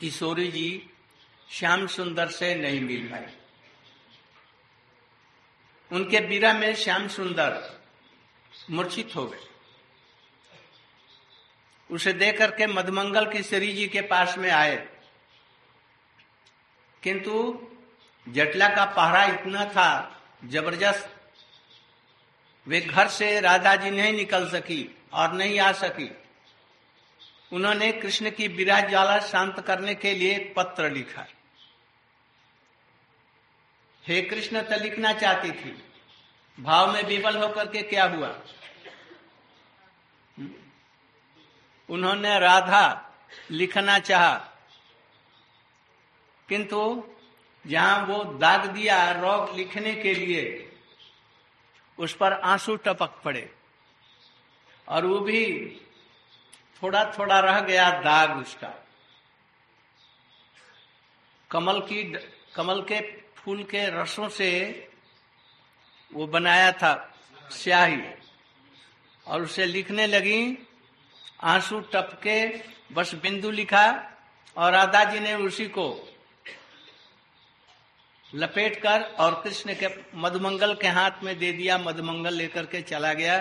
किशोरी 0.00 0.50
जी 0.50 0.90
श्याम 1.50 1.86
सुंदर 1.86 2.28
से 2.28 2.54
नहीं 2.54 2.80
मिल 2.80 3.08
पाए 3.08 3.32
उनके 5.90 6.20
बीरा 6.20 6.52
में 6.52 6.74
श्याम 6.74 7.08
सुंदर 7.08 7.80
मूर्छित 8.70 9.16
हो 9.16 9.26
गए। 9.26 9.46
उसे 11.90 12.12
देख 12.12 12.38
करके 12.38 12.66
मधुमंगल 12.66 13.32
किशोरी 13.32 13.72
जी 13.72 13.88
के 13.88 14.00
पास 14.00 14.38
में 14.38 14.50
आए। 14.50 14.76
किंतु 17.02 17.32
जटला 18.28 18.68
का 18.68 18.84
पहरा 18.86 19.24
इतना 19.24 19.64
था, 19.64 19.90
ज़बरदस्त। 20.44 21.08
वे 22.66 22.80
घर 22.80 23.08
से 23.08 23.40
राधा 23.40 23.74
जी 23.76 23.90
नहीं 23.90 24.12
निकल 24.12 24.48
सकी 24.50 24.84
और 25.12 25.32
नहीं 25.32 25.58
आ 25.60 25.70
सकी। 25.72 26.10
उन्होंने 27.52 27.90
कृष्ण 27.92 28.30
की 28.30 28.48
विराज 28.48 28.88
ज्वाला 28.90 29.18
शांत 29.20 29.60
करने 29.60 29.94
के 29.94 30.14
लिए 30.14 30.34
एक 30.36 30.52
पत्र 30.56 30.90
लिखा। 30.90 31.26
हे 34.04 34.20
कृष्ण 34.22 34.62
तो 34.62 34.80
लिखना 34.80 35.12
चाहती 35.12 35.50
थी। 35.52 35.76
भाव 36.58 36.92
में 36.92 37.02
विफल 37.02 37.36
होकर 37.36 37.66
के 37.66 37.82
क्या 37.82 38.04
हुआ? 38.06 38.34
उन्होंने 41.88 42.38
राधा 42.38 42.84
लिखना 43.50 43.98
चाहा, 43.98 44.34
किंतु 46.48 46.80
जहाँ 47.66 48.06
वो 48.06 48.24
दाग 48.24 48.66
दिया 48.66 49.10
रोग 49.10 49.56
लिखने 49.56 49.94
के 49.94 50.14
लिए, 50.14 50.72
उस 51.98 52.16
पर 52.16 52.32
आँसू 52.32 52.76
टपक 52.76 53.20
पड़े। 53.24 53.54
और 54.88 55.06
वो 55.06 55.20
भी 55.20 55.80
थोड़ा 56.82 57.12
थोड़ा 57.18 57.40
रह 57.40 57.60
गया 57.60 57.90
दाग 57.90 58.38
उसका। 58.38 58.86
कमल 61.50 61.80
की 61.80 62.18
कमल 62.54 62.82
के 62.82 63.00
फूल 63.36 63.62
के 63.62 64.02
रसों 64.02 64.28
से 64.28 64.84
वो 66.12 66.26
बनाया 66.26 66.72
था 66.72 67.18
स्याही। 67.50 68.02
और 69.26 69.42
उसे 69.42 69.66
लिखने 69.66 70.06
लगी, 70.06 70.68
आँसू 71.42 71.80
टपके, 71.80 72.62
बस 72.94 73.14
बिंदु 73.14 73.50
लिखा, 73.50 74.12
और 74.56 74.72
राधा 74.72 75.04
जी 75.04 75.20
ने 75.20 75.34
उसी 75.34 75.66
को 75.66 76.17
लपेट 78.32 78.80
कर 78.82 79.02
और 79.18 79.40
कृष्ण 79.44 79.74
के 79.74 79.88
मधुमंगल 80.14 80.74
के 80.74 80.88
हाथ 80.88 81.22
में 81.22 81.38
दे 81.38 81.52
दिया 81.52 81.78
मधुमंगल 81.78 82.34
लेकर 82.34 82.66
के 82.66 82.82
चला 82.82 83.12
गया। 83.12 83.38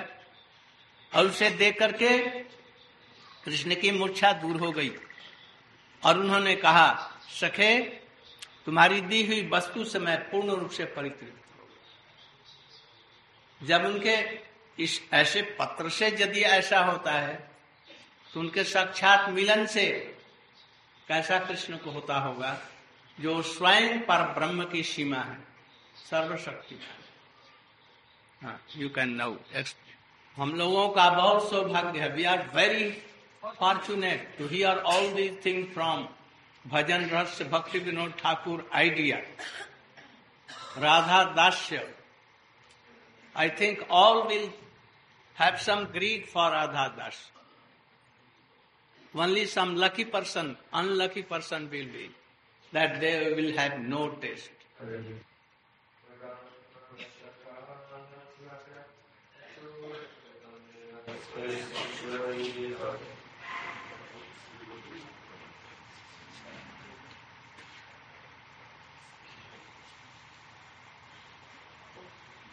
और 1.12 1.26
उसे 1.26 1.50
देख 1.50 1.80
करके 1.80 2.17
कृष्ण 3.45 3.76
की 3.76 3.91
मूर्छा 3.91 4.32
दूर 4.34 4.60
हो 4.60 4.71
गई। 4.71 4.91
और 6.04 6.19
उन्होंने 6.19 6.56
कहा, 6.56 7.19
सखे, 7.32 7.80
तुम्हारी 8.65 9.02
दी 9.02 9.26
हुई 9.28 9.47
वस्तु 9.50 9.84
से 9.86 10.00
मैं 10.00 10.17
पूर्ण 10.30 10.52
रूप 10.52 10.69
से 10.69 10.86
परिकृत 10.86 11.34
जब 13.62 13.86
उनके 13.86 14.15
इस 14.84 15.02
ऐसे 15.13 15.41
पत्र 15.60 15.89
से 15.89 16.08
यदि 16.08 16.41
ऐसा 16.41 16.80
होता 16.80 17.12
है 17.12 17.36
तो 18.34 18.39
उनके 18.39 18.63
साक्षात 18.63 19.30
मिलन 19.30 19.65
से 19.65 19.86
कैसा 21.08 21.39
कृष्ण 21.39 21.78
को 21.78 21.91
होता 21.91 22.17
होगा? 22.19 22.58
जो 23.21 23.41
स्वयं 23.41 23.99
पर 24.08 24.21
ब्रह्म 24.34 24.63
की 24.71 24.84
सीमा 24.84 25.21
है 25.30 25.38
सर्वशक्ति 26.10 26.80
हाँ 28.41 28.60
यू 28.75 28.89
कैन 28.97 29.10
नो 29.21 29.30
हम 30.38 30.53
लोगों 30.56 30.88
का 30.95 31.10
बहुत 31.10 31.49
सौभाग्य 31.49 31.99
है। 31.99 32.10
We 32.15 32.23
are 32.32 32.47
very 32.56 32.89
fortunate 33.43 34.36
to 34.38 34.47
hear 34.47 34.77
all 34.93 35.12
these 35.13 35.45
thing 35.45 35.65
from 35.73 36.08
Bhajan 36.65 37.06
Rahasya 37.10 37.45
Bhakti 37.56 37.80
Vinod 37.80 38.12
Thakur 38.19 38.69
idea 38.75 39.17
Radha 40.82 41.23
Dasya. 41.36 41.88
I 43.36 43.49
think 43.62 43.88
all 43.91 44.21
will 44.27 44.49
have 45.36 45.58
some 45.63 45.84
greed 45.93 46.23
for 46.30 46.43
Radha 46.51 46.84
Das. 46.97 47.17
Only 49.13 49.45
some 49.45 49.75
lucky 49.75 50.06
person, 50.06 50.47
unlucky 50.73 51.21
person 51.23 51.69
will 51.71 51.86
be, 51.91 52.10
that 52.73 52.99
they 52.99 53.34
will 53.34 53.53
have 53.58 53.80
no 53.82 54.10
taste. 54.10 54.49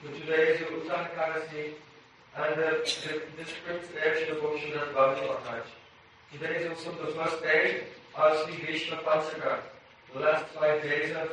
Today 0.05 0.49
is 0.53 0.61
Uttar 0.61 1.09
Kadasi 1.17 1.73
and 2.37 2.57
the, 2.57 2.71
the, 3.05 3.23
the 3.37 3.45
script 3.51 3.95
reaction 3.95 4.35
devotion 4.35 4.73
of 4.79 4.95
Bhagavad 4.95 5.29
Maharaj. 5.29 5.67
Today 6.33 6.57
is 6.57 6.71
also 6.71 6.93
the 7.05 7.13
first 7.13 7.43
day 7.43 7.85
of 8.15 8.39
Sri 8.45 8.57
Krishna 8.65 8.97
Pasaka, 8.97 9.61
the 10.15 10.21
last 10.21 10.45
five 10.55 10.81
days 10.83 11.15
of 11.17 11.29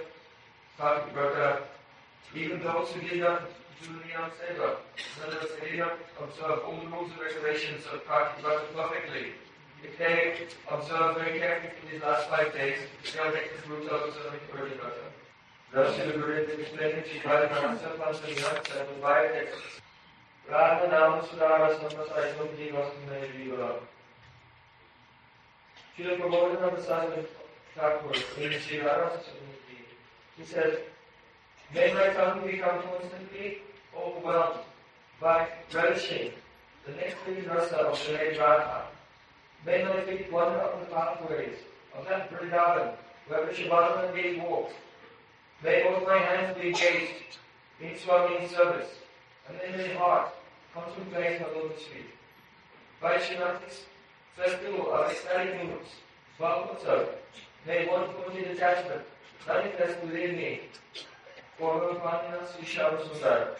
talked 0.78 1.12
about 1.12 1.36
that. 1.36 1.62
Even 2.36 2.60
those 2.64 2.90
who 2.90 3.02
did 3.08 3.20
not 3.20 3.42
do 3.84 3.94
the 3.94 4.10
Seva, 4.10 4.78
in 4.98 5.24
other 5.24 5.48
they 5.60 5.72
did 5.72 5.80
not 5.80 5.98
observe 6.22 6.60
all 6.66 6.80
the 6.82 6.88
rules 6.88 7.12
and 7.12 7.22
regulations 7.22 7.86
of 7.94 8.06
Bhakti 8.08 8.42
perfectly. 8.42 9.34
If 9.84 9.98
they 9.98 10.48
observe 10.70 11.18
very 11.18 11.40
carefully 11.40 11.74
in 11.84 11.92
these 11.92 12.02
last 12.02 12.28
five 12.30 12.54
days, 12.54 12.80
they'll 13.14 13.32
make 13.34 13.50
the 13.62 13.70
root 13.70 13.88
of 13.90 14.10
observing 14.10 14.40
Purdy 14.52 14.76
Bhakti. 14.76 15.02
Thus, 15.74 15.98
the 15.98 16.14
Guru 16.14 16.44
is 16.44 16.60
explaining 16.60 17.04
to 17.04 17.28
Bhakti 17.28 17.54
Sampantaniyat 17.54 18.80
and 18.80 18.90
the 18.90 19.02
Vaya 19.02 19.32
texts. 19.32 19.82
Radha 20.50 20.88
Nama 20.88 21.22
Sudara 21.22 21.80
Sampasaitam 21.80 22.50
Divasam 22.58 23.06
Deviva. 23.10 23.76
Srila 25.98 26.18
Prabhupada 26.18 26.86
Sahib 26.86 27.28
Thakur 27.76 28.14
in 28.14 28.60
Sri 28.60 28.82
he 30.38 30.46
said, 30.46 30.82
May 31.74 31.94
my 31.94 32.08
tongue 32.08 32.46
become 32.46 32.82
constantly 32.82 33.60
overwhelmed 33.96 34.60
by 35.22 35.48
relishing 35.74 36.32
the 36.86 36.92
nectar 36.94 37.50
rasa 37.50 37.78
of 37.78 38.10
Lady 38.10 38.38
Radha. 38.38 38.88
May 39.66 39.84
my 39.84 40.02
feet 40.02 40.32
wander 40.32 40.60
up 40.60 40.80
the 40.80 40.94
pathways 40.94 41.58
of 41.96 42.06
that 42.06 42.30
Vrindavan 42.32 42.94
where 43.28 43.46
Vishwanath 43.46 44.14
Devi 44.16 44.40
walks. 44.40 44.74
May 45.64 45.84
both 45.84 46.06
my 46.06 46.18
hands 46.18 46.58
be 46.58 46.70
engaged 46.70 47.38
in 47.80 47.96
Swami's 47.98 48.52
service, 48.52 48.90
and 49.48 49.58
may 49.58 49.88
my 49.88 49.94
heart 49.94 50.34
contemplate 50.74 51.40
her 51.40 51.48
lotus 51.56 51.84
feet. 51.84 52.10
Vaishnava's 53.02 53.86
festival 54.36 54.92
of 54.92 55.12
ecstatic 55.12 55.64
moods, 55.64 55.90
they 57.66 57.88
won't 57.90 58.16
put 58.16 58.34
me 58.34 58.42
to. 58.44 59.02
Nothing 59.48 59.72
that's 59.78 60.02
within 60.04 60.36
me. 60.36 60.62
For 61.58 61.80
her 61.80 62.00
blindness 62.00 62.54
she 62.60 62.66
shall 62.66 62.98
survive. 63.08 63.60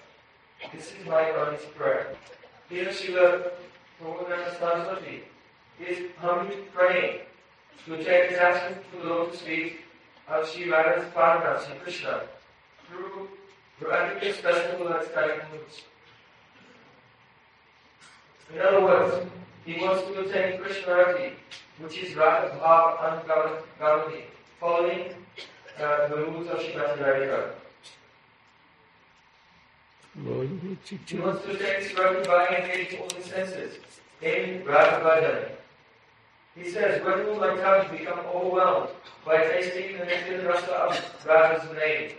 This 0.74 0.94
is 0.94 1.06
my 1.08 1.30
earnest 1.32 1.74
prayer. 1.76 2.16
Here 2.70 2.92
she 2.94 3.14
will, 3.14 3.44
for 4.00 4.24
women 4.24 4.46
philosophy, 4.58 5.24
is 5.80 6.12
humbly 6.18 6.58
praying 6.74 7.20
to 7.86 8.04
take 8.04 8.32
action 8.34 8.78
to 8.92 9.08
Lord 9.08 9.34
speak 9.36 9.82
of 10.28 10.48
Sri 10.48 10.70
Radha's 10.70 11.12
partner, 11.14 11.60
Sri 11.66 11.76
Krishna, 11.80 12.22
through 12.88 13.28
her 13.80 13.92
ambiguous 13.92 14.38
festival 14.38 14.88
and 14.88 15.08
study 15.08 15.34
moves. 15.52 15.82
In 18.54 18.62
other 18.62 18.82
words, 18.82 19.28
he 19.66 19.80
wants 19.80 20.04
to 20.04 20.20
attain 20.22 20.60
Krishnarati, 20.60 21.34
which 21.80 21.98
is 21.98 22.16
Radha 22.16 22.58
Bhav 22.60 23.26
Anugavati, 23.26 24.24
following 24.60 25.14
uh, 25.80 26.08
the 26.08 26.18
rules 26.18 26.48
of 26.48 26.58
Srimati 26.60 26.98
Radhika. 26.98 27.52
He 31.06 31.18
wants 31.20 31.44
to 31.44 31.52
attain 31.52 31.84
this 31.84 31.98
Radha 31.98 32.28
by 32.28 32.48
engaging 32.48 33.02
all 33.02 33.08
the 33.08 33.24
senses, 33.24 33.78
in 34.22 34.64
Radha 34.66 35.04
Bhajan. 35.04 35.52
He 36.56 36.70
says, 36.70 37.04
when 37.06 37.26
will 37.26 37.40
my 37.40 37.56
tongue 37.56 37.90
become 37.92 38.20
overwhelmed 38.20 38.90
by 39.26 39.38
tasting 39.38 39.98
the 39.98 40.06
nectar 40.06 40.46
rasa 40.48 40.72
of 40.74 41.26
Radha's 41.26 41.78
name? 41.78 42.12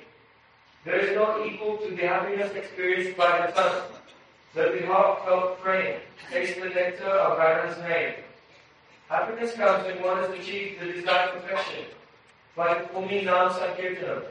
There 0.85 0.99
is 0.99 1.15
no 1.15 1.45
equal 1.45 1.77
to 1.79 1.95
the 1.95 2.07
happiness 2.07 2.53
experienced 2.55 3.17
by 3.17 3.47
the 3.47 3.53
tongue 3.53 3.83
that 4.55 4.73
the 4.73 4.87
heartfelt 4.87 5.59
frame 5.61 6.01
taste 6.31 6.61
the 6.61 6.69
nectar 6.69 7.05
of 7.05 7.39
Radha's 7.39 7.79
name. 7.89 8.15
Happiness 9.09 9.55
comes 9.55 9.85
when 9.85 10.03
one 10.03 10.19
has 10.19 10.31
achieved 10.31 10.81
the 10.81 10.93
desired 10.93 11.33
perfection 11.33 11.85
by 12.57 12.75
performing 12.75 13.25
Nam 13.25 13.51
Sankirtanam. 13.51 14.25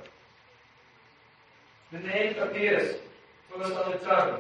The 1.91 1.99
name 1.99 2.37
appears 2.39 2.95
first 3.49 3.73
on 3.73 3.91
the 3.91 3.97
tongue, 3.97 4.39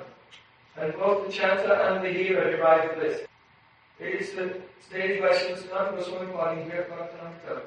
and 0.77 0.93
both 0.93 1.27
the 1.27 1.33
chanter 1.33 1.73
and 1.73 2.05
the 2.05 2.09
hearer 2.11 2.51
derive 2.51 2.95
bliss. 2.95 3.21
It 3.99 4.21
is 4.21 4.31
the 4.31 4.61
stated 4.87 5.21
by 5.21 5.29
Srimad 5.29 5.95
Goswami 5.95 6.31
Pali 6.31 6.63
here, 6.63 6.87
Bhaktanamrita. 6.89 7.61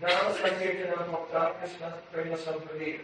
Nam 0.00 0.34
Sankirtanam 0.34 1.10
Bhakta 1.10 1.54
Krishna 1.58 1.94
Prema 2.12 2.36
Samprati. 2.36 3.00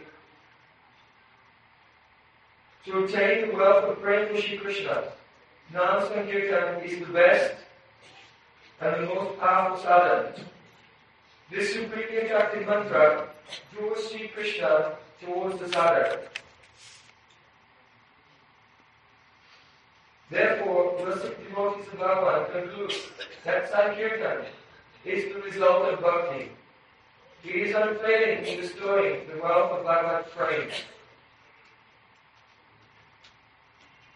To 2.85 3.03
obtain 3.03 3.49
the 3.49 3.55
wealth 3.55 3.83
of 3.83 4.01
praying 4.01 4.41
Shri 4.41 4.57
Krishna, 4.57 5.03
Nam 5.71 6.07
Sankirtan 6.07 6.83
is 6.83 6.99
the 6.99 7.13
best 7.13 7.53
and 8.79 9.03
the 9.03 9.13
most 9.13 9.39
powerful 9.39 9.77
sadhana. 9.77 10.33
This 11.51 11.73
supremely 11.73 12.17
attractive 12.17 12.65
mantra 12.65 13.27
draws 13.71 14.09
Sri 14.09 14.29
Krishna 14.29 14.93
towards 15.23 15.59
the 15.59 15.67
sadhana. 15.67 16.21
Therefore, 20.31 20.97
blessed 20.97 21.37
devotees 21.43 21.87
of 21.87 21.99
Bhagavan 21.99 22.51
conclude 22.51 22.93
that 23.43 23.69
Sankirtan 23.69 24.45
is 25.05 25.31
the 25.33 25.41
result 25.41 25.93
of 25.93 26.01
bhakti. 26.01 26.49
He 27.43 27.49
is 27.49 27.75
unfailing 27.75 28.45
in 28.45 28.61
bestowing 28.61 29.27
the 29.27 29.39
wealth 29.39 29.71
of 29.71 29.85
Bhagavan's 29.85 30.31
praise. 30.35 30.73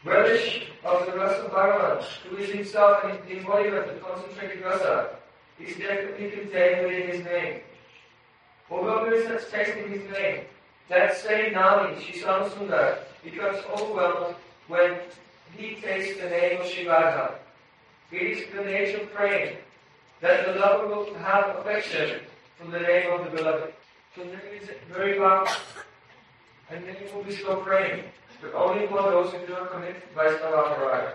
Relish 0.06 0.68
of 0.84 1.04
the 1.08 1.14
rasa 1.14 1.50
Bhagavan, 1.50 2.04
who 2.30 2.38
is 2.38 2.52
himself 2.52 3.04
an 3.06 3.18
embodiment 3.28 3.90
of 3.90 4.04
concentrated 4.04 4.64
rasa, 4.64 5.10
is 5.60 5.76
definitely 5.78 6.30
contained 6.30 6.86
within 6.86 7.08
his 7.10 7.26
name. 7.26 7.62
Although 8.70 9.06
there 9.06 9.16
is 9.16 9.28
such 9.28 9.52
taste 9.52 9.78
in 9.78 9.90
his 9.90 10.12
name, 10.12 10.42
that 10.90 11.18
same 11.18 11.54
Nami, 11.54 11.96
Shisama 11.96 12.48
Sundar, 12.52 13.00
becomes 13.24 13.58
overwhelmed 13.74 14.36
when 14.68 15.00
he 15.58 15.76
tastes 15.82 16.22
the 16.22 16.30
name 16.30 16.62
of 16.62 16.88
Radha. 16.88 17.40
It 18.12 18.22
is 18.22 18.54
the 18.56 18.64
nature 18.64 19.02
of 19.02 19.12
praying 19.12 19.58
that 20.22 20.46
the 20.46 20.60
lover 20.60 20.86
will 20.86 21.16
have 21.16 21.56
affection 21.58 22.20
from 22.60 22.70
the 22.70 22.80
name 22.80 23.12
of 23.12 23.26
the 23.26 23.38
beloved. 23.38 23.74
So 24.16 24.22
the 24.22 24.28
name 24.28 24.62
is 24.62 24.70
very 24.94 25.18
powerful, 25.18 25.82
and 26.70 26.86
then 26.86 26.96
you 27.04 27.12
will 27.12 27.24
be 27.24 27.36
still 27.36 27.58
praying 27.58 28.04
but 28.52 28.58
only 28.58 28.88
for 28.88 29.02
those 29.02 29.32
who 29.32 29.46
do 29.46 29.54
not 29.54 29.72
commit 29.72 29.96
Vaishnava 30.16 30.76
Aparaya. 30.76 31.14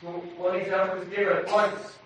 So 0.00 0.08
one 0.36 0.56
example 0.56 1.00
is 1.00 1.08
given 1.08 1.44
once. 1.50 1.98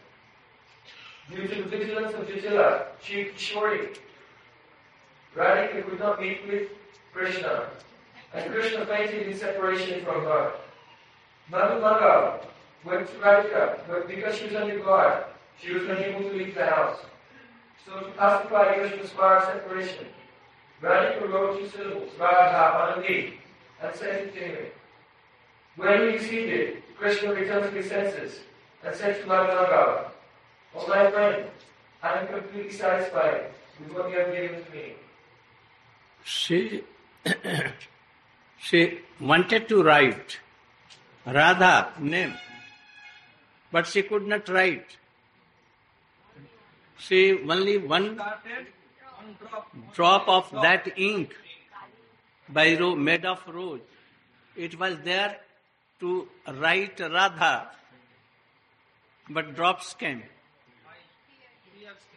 Due 1.31 1.47
to 1.47 1.55
the 1.63 1.69
vigilance 1.69 2.15
of 2.15 2.27
Vijila, 2.27 2.87
Chief 3.03 3.35
Kishori, 3.37 3.99
Radhika 5.37 5.85
could 5.85 5.99
not 5.99 6.21
meet 6.21 6.47
with 6.49 6.69
Krishna, 7.13 7.67
and 8.33 8.51
Krishna 8.51 8.87
fainted 8.87 9.29
in 9.29 9.37
separation 9.37 10.05
from 10.05 10.25
her. 10.25 10.53
Madhu 11.51 11.81
Manga 11.81 12.41
went 12.85 13.09
to 13.09 13.15
Radhika, 13.17 13.79
but 13.87 14.09
because 14.09 14.37
she 14.37 14.47
was 14.47 14.55
under 14.55 14.79
guard, 14.79 15.25
she 15.61 15.75
was 15.75 15.83
unable 15.85 16.23
to 16.23 16.33
leave 16.37 16.55
the 16.55 16.65
house. 16.65 16.99
So 17.85 18.01
to 18.01 18.11
pacify 18.13 18.75
Krishna's 18.75 19.11
fire 19.11 19.43
separation, 19.45 20.07
Radhika 20.83 21.33
wrote 21.33 21.59
two 21.59 21.69
syllables, 21.69 22.11
Radha, 22.19 22.97
on 22.97 23.05
a 23.05 23.33
and 23.83 23.95
sent 23.95 24.13
it 24.13 24.35
to 24.35 24.41
him. 24.41 24.67
When 25.77 26.01
he 26.01 26.07
received 26.17 26.53
it, 26.53 26.97
Krishna 26.97 27.33
returned 27.33 27.65
to 27.65 27.71
his 27.71 27.89
senses 27.89 28.41
and 28.85 28.95
said 28.95 29.21
to 29.21 29.27
Madhavaga, 29.27 30.11
Oh 30.75 30.87
my 30.87 31.11
friend, 31.11 31.45
I 32.03 32.19
am 32.19 32.27
completely 32.29 32.73
satisfied 32.73 33.51
with 33.81 33.93
what 33.93 34.11
you 34.11 34.19
have 34.19 34.33
given 34.33 34.65
to 34.65 34.71
me. 34.73 34.95
She, 36.25 36.85
she 38.59 39.01
wanted 39.21 39.69
to 39.69 39.83
write 39.83 40.39
Radha 41.27 41.93
name, 41.99 42.35
but 43.73 43.87
she 43.87 44.03
could 44.03 44.27
not 44.27 44.49
write. 44.49 44.97
She 46.99 47.39
only 47.49 47.79
one 47.79 48.21
drop 49.95 50.29
of 50.29 50.51
that 50.63 50.89
ink 50.97 51.35
by 52.49 52.77
ro- 52.77 52.97
made 52.97 53.25
of 53.25 53.43
rose. 53.47 53.81
It 54.57 54.79
was 54.79 54.97
there 55.05 55.37
to 56.01 56.29
write 56.47 57.01
Radha, 57.01 57.71
but 59.29 59.55
drops 59.55 59.95
came. 59.95 60.23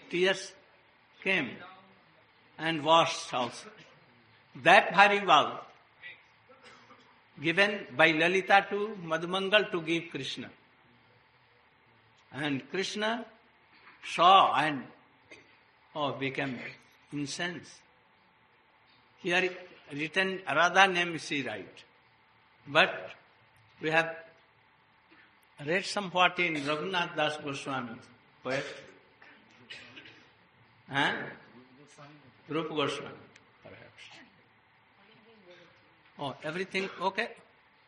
Tears 0.09 0.53
came 1.23 1.49
and 2.57 2.83
washed 2.83 3.33
also. 3.33 3.69
That 4.63 4.91
Bharival 4.91 5.59
given 7.41 7.87
by 7.95 8.11
Lalita 8.11 8.65
to 8.69 8.97
Madhumangal 9.03 9.71
to 9.71 9.81
give 9.81 10.09
Krishna. 10.11 10.49
And 12.33 12.69
Krishna 12.69 13.25
saw 14.05 14.53
and 14.55 14.83
oh 15.95 16.11
became 16.13 16.59
incensed. 17.13 17.71
Here 19.21 19.49
written 19.91 20.41
Radha 20.47 20.87
name 20.87 21.17
she 21.17 21.43
write. 21.43 21.83
But 22.67 23.11
we 23.81 23.89
have 23.91 24.15
read 25.65 25.85
somewhat 25.85 26.39
in 26.39 26.55
Raghunath 26.55 27.15
Das 27.15 27.37
Goswami 27.37 27.95
poet. 28.43 28.65
Huh? 30.89 31.11
Rupa 32.49 32.73
Goswami, 32.73 33.15
perhaps. 33.63 34.03
Oh, 36.19 36.35
everything 36.43 36.89
okay? 37.01 37.29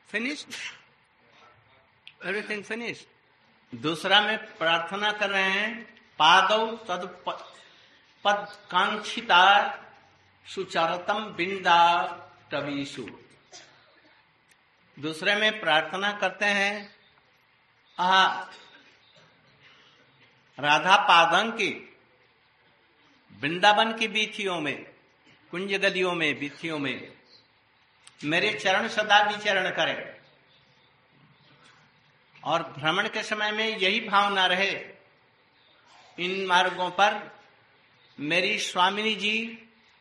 Finished? 0.08 0.48
Everything 2.24 2.64
finished. 2.64 3.08
दूसरा 3.74 4.20
में 4.22 4.38
प्रार्थना 4.58 5.12
कर 5.12 5.30
रहे 5.30 5.50
हैं 5.52 5.84
पादव 6.20 6.76
तद 6.88 7.06
पद 8.24 8.48
कांक्षिता 8.72 9.44
सुचरतम 10.46 11.26
बिंदा 11.34 11.80
टवीसु 12.52 13.06
दूसरे 14.98 15.36
में 15.36 15.60
प्रार्थना 15.60 16.12
करते 16.12 16.46
हैं, 16.46 16.96
आ 17.98 18.44
राधा 20.60 20.96
पादन 20.98 21.52
की 21.52 21.70
वृंदावन 23.42 23.94
की 23.94 24.08
बीथियों 24.08 24.60
में 24.62 24.86
कुंज 25.52 25.74
गलियों 25.74 26.14
में, 26.14 26.40
बीथियों 26.40 26.80
में, 26.80 27.12
मेरे 28.24 28.54
चरण 28.54 28.88
सदा 28.88 29.22
विचरण 29.24 29.70
करें। 29.70 30.14
और 32.44 32.64
भ्रमण 32.78 33.08
के 33.08 33.24
समय 33.24 33.52
में 33.52 33.78
यही 33.78 34.00
भावना 34.00 34.46
रहे, 34.46 34.72
इन 36.18 36.46
मार्गों 36.46 36.90
पर 36.92 37.22
मेरी 38.18 38.58
स्वामिनी 38.60 39.14
जी 39.16 39.36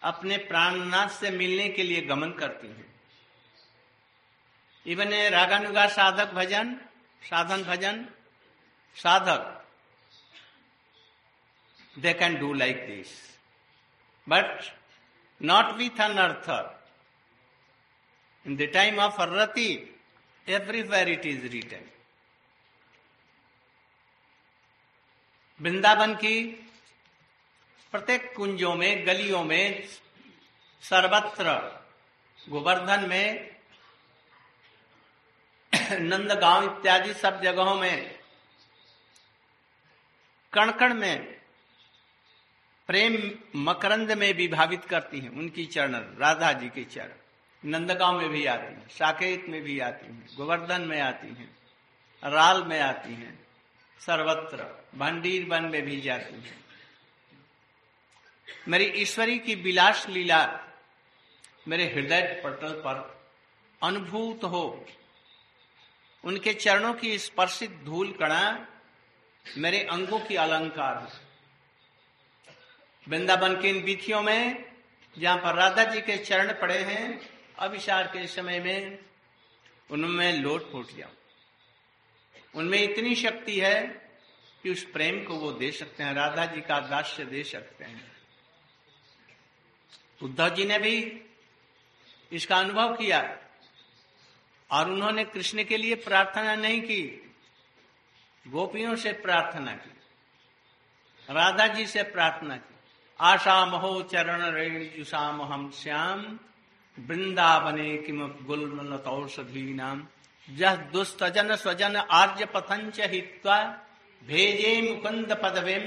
अपने 0.02 0.36
प्राणनाथ 0.48 1.08
से 1.10 1.30
मिलने 1.30 1.68
के 1.68 1.82
लिए 1.82 2.00
गमन 2.02 2.30
करती 2.38 2.68
हैं। 2.68 2.90
इवन 4.86 5.12
रागानुगा 5.32 5.86
साधक 5.88 6.32
bhajan, 6.34 6.74
sadhan 7.22 7.62
bhajan, 7.62 8.04
sadhak 8.96 9.64
they 11.96 12.12
can 12.12 12.38
do 12.38 12.52
like 12.54 12.86
this 12.86 13.10
but 14.26 14.62
not 15.40 15.74
with 15.76 16.00
an 16.00 16.18
other 16.18 16.64
in 18.46 18.56
the 18.56 18.70
time 18.74 18.98
of 19.00 19.20
arati 19.22 19.70
everywhere 20.46 21.08
it 21.08 21.26
is 21.26 21.46
return 21.46 21.88
Vrindavan 25.60 26.14
की 26.14 26.36
प्रत्येक 27.92 28.32
कुंजों 28.36 28.74
में, 28.74 29.06
गलियों 29.06 29.44
में, 29.44 29.88
सर्वत्र, 30.82 31.52
गोवर्धन 32.48 33.08
में, 33.08 33.56
नंदगांव 35.92 36.64
इत्यादि 36.64 37.14
सब 37.14 37.42
जगहों 37.42 37.74
में, 37.74 38.18
कणकण 40.52 40.94
में, 40.94 41.40
प्रेम 42.86 43.30
मकरंद 43.56 44.12
में 44.12 44.32
विभावित 44.34 44.84
करती 44.84 45.20
हैं 45.20 45.30
उनकी 45.30 45.66
चरण 45.66 45.94
राधा 45.94 46.52
जी 46.52 46.68
के 46.68 46.84
चरण। 46.84 47.70
नंदगांव 47.70 48.18
में 48.18 48.28
भी 48.28 48.46
आती 48.46 48.74
हैं, 48.74 48.88
साकेत 48.88 49.44
में 49.48 49.62
भी 49.62 49.78
आती 49.80 50.06
हैं, 50.06 50.28
गोवर्धन 50.36 50.80
में 50.80 51.00
आती 51.00 51.28
हैं, 51.28 51.56
राल 52.22 52.64
में 52.64 52.80
आती 52.80 53.14
हैं, 53.14 53.46
सर्वत्र, 54.00 54.64
भंडीर 54.94 55.46
वन 55.48 55.64
में 55.64 55.82
भी 55.82 56.00
जाती 56.00 56.34
हैं। 56.34 56.61
मेरी 58.68 58.84
ईश्वरी 58.84 59.38
की 59.38 59.54
विलास 59.54 60.08
लीला 60.08 60.60
मेरे 61.68 61.84
हृदय 61.84 62.40
पटल 62.44 62.72
पर 62.72 63.26
अनुभूत 63.82 64.44
हो। 64.44 64.86
उनके 66.24 66.54
चरणों 66.54 66.94
की 66.94 67.18
स्पर्शित 67.18 67.70
धूल 67.70 68.12
कणा 68.12 68.68
मेरे 69.58 69.82
अंगों 69.84 70.20
की 70.20 70.36
अलंकार 70.36 70.98
है। 70.98 71.20
वृंदावन 73.08 73.60
की 73.60 73.68
इन 73.68 73.82
विधियों 73.82 74.22
में, 74.22 74.72
जहाँ 75.18 75.36
पर 75.36 75.54
राधा 75.54 75.84
जी 75.84 76.00
के 76.00 76.16
चरण 76.16 76.52
पड़े 76.52 76.78
हैं 76.78 77.30
अभिसार 77.58 78.06
के 78.06 78.26
समय 78.26 78.60
में, 78.60 78.98
उनमें 79.90 80.32
लोट 80.32 80.70
फूट 80.72 80.96
जाऊँ 80.96 81.12
उनमें 82.54 82.78
इतनी 82.78 83.14
शक्ति 83.14 83.58
है 83.60 83.82
कि 84.62 84.70
उस 84.70 84.84
प्रेम 84.84 85.24
को 85.24 85.34
वो 85.34 85.52
दे 85.52 85.70
सकते 85.72 86.02
हैं, 86.02 86.14
राधा 86.14 86.46
जी 86.46 86.60
का 86.60 86.80
दास्य 86.80 87.24
दे 87.24 87.42
सकते 87.42 87.84
हैं। 87.84 88.11
उद्धव 90.22 90.48
जी 90.48 90.64
ने 90.64 90.78
भी 90.78 91.22
इसका 92.32 92.56
अनुभव 92.56 92.94
किया 92.96 93.20
और 94.70 94.90
उन्होंने 94.90 95.24
कृष्ण 95.24 95.64
के 95.64 95.76
लिए 95.76 95.94
प्रार्थना 95.94 96.54
नहीं 96.54 96.80
की, 96.82 97.02
गोपियों 98.46 98.94
से 98.96 99.12
प्रार्थना 99.12 99.72
की, 99.72 99.90
राधा 101.28 101.66
जी 101.66 101.86
से 101.86 102.02
प्रार्थना 102.02 102.56
की। 102.56 102.74
आशा 103.20 103.64
महो 103.66 104.02
चरण 104.02 104.42
रेणुषाम 104.52 105.42
हम 105.42 105.70
श्याम, 105.70 106.38
वृंदावने 106.98 107.96
किम 107.96 108.26
गुलमलतौषधी 108.42 109.72
नाम 109.74 110.06
जह 110.48 110.74
दुस्तजन 110.92 111.54
स्वजन 111.56 111.96
आर्य 111.96 112.46
पथंच 112.46 113.00
हित्वा, 113.00 113.58
भेजे 114.22 114.80
मुकुंद 114.82 115.32
पदवेम। 115.42 115.86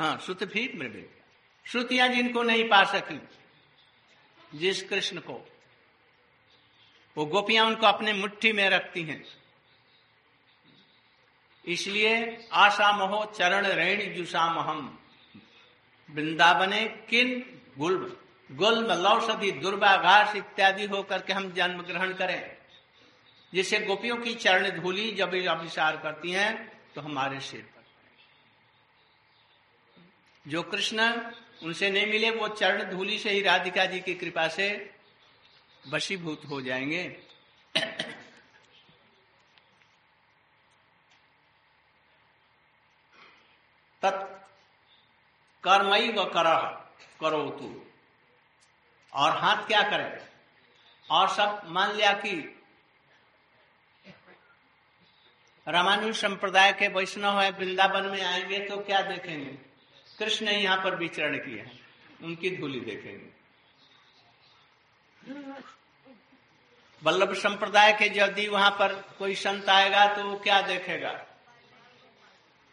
हाँ 0.00 0.16
श्रुत 0.18 0.42
भी। 0.44 0.62
मृग 0.74 0.94
श्रुतियाँ 1.66 2.08
जिनको 2.08 2.42
नहीं 2.42 2.62
पा 2.68 2.82
सकी, 2.84 3.20
जिस 4.52 4.82
कृष्ण 4.82 5.20
को, 5.20 5.34
वो 7.16 7.24
गोपियाँ 7.26 7.66
उनको 7.66 7.86
अपने 7.86 8.12
मुट्ठी 8.12 8.52
में 8.52 8.68
रखती 8.70 9.02
हैं। 9.02 9.24
इसलिए 11.64 12.14
आशा 12.52 12.90
महो 12.96 13.24
चरण 13.36 13.66
रेणी 13.66 14.06
जुषाम 14.06 14.58
हम 14.60 14.98
वृंदावने 16.08 16.84
किन 17.10 17.42
गुल्म 17.78 18.10
गुल्म 18.50 18.92
लौषधि 19.02 19.50
दुर्वाघास 19.52 20.34
इत्यादि 20.36 20.86
होकर 20.86 21.22
के 21.22 21.32
हम 21.32 21.50
जन्म 21.52 21.82
ग्रहण 21.82 22.12
करें। 22.12 22.56
जिसे 23.52 23.78
गोपियों 23.80 24.16
की 24.16 24.34
चरण 24.36 24.80
धूली 24.80 25.10
जब 25.12 25.34
अभिसार 25.48 25.96
करती 25.96 26.30
हैं 26.30 26.52
तो 26.94 27.00
हमारे 27.00 27.40
सिर 27.40 27.60
पर। 27.60 27.79
जो 30.50 30.62
कृष्ण 30.62 31.22
उनसे 31.62 31.90
नहीं 31.90 32.06
मिले, 32.06 32.30
वो 32.30 32.48
चरण 32.48 32.90
धूली 32.90 33.18
से 33.18 33.30
ही 33.30 33.42
राधिका 33.42 33.84
जी 33.84 34.00
की 34.00 34.14
कृपा 34.14 34.48
से 34.48 34.94
वशीभूत 35.88 36.42
हो 36.48 36.60
जाएँगे। 36.60 37.16
तत्कर्मई 44.02 46.08
व 46.08 46.26
कर 46.26 46.78
करो 47.20 47.50
तू 47.50 47.82
और 49.12 49.36
हाथ 49.36 49.66
क्या 49.66 49.82
करे? 49.82 50.26
और 51.10 51.28
सब 51.28 51.62
मान 51.66 51.92
लिया 51.92 52.12
कि 52.12 52.56
रामानुज 55.66 56.16
संप्रदाय 56.16 56.72
के 56.72 56.88
वैष्णव 56.88 57.40
है, 57.40 57.50
वृंदावन 57.50 58.06
में 58.06 58.22
आएँगे 58.22 58.68
तो 58.68 58.76
क्या 58.76 59.02
देखेंगे? 59.02 59.69
कृष्ण 60.20 60.48
यहाँ 60.48 60.76
पर 60.84 60.96
विचरण 60.96 61.36
किए 61.38 61.60
हैं 61.60 61.78
उनकी 62.22 62.50
धूली 62.56 62.80
देखेंगे। 62.80 63.28
वल्लभ 67.02 67.32
संप्रदाय 67.34 67.92
के 67.92 68.06
यदि 68.18 68.46
वहाँ 68.48 68.70
पर 68.70 68.94
कोई 69.18 69.34
संत 69.36 69.68
आएगा 69.68 70.06
तो 70.14 70.24
वो 70.24 70.36
क्या 70.38 70.60
देखेगा? 70.62 71.12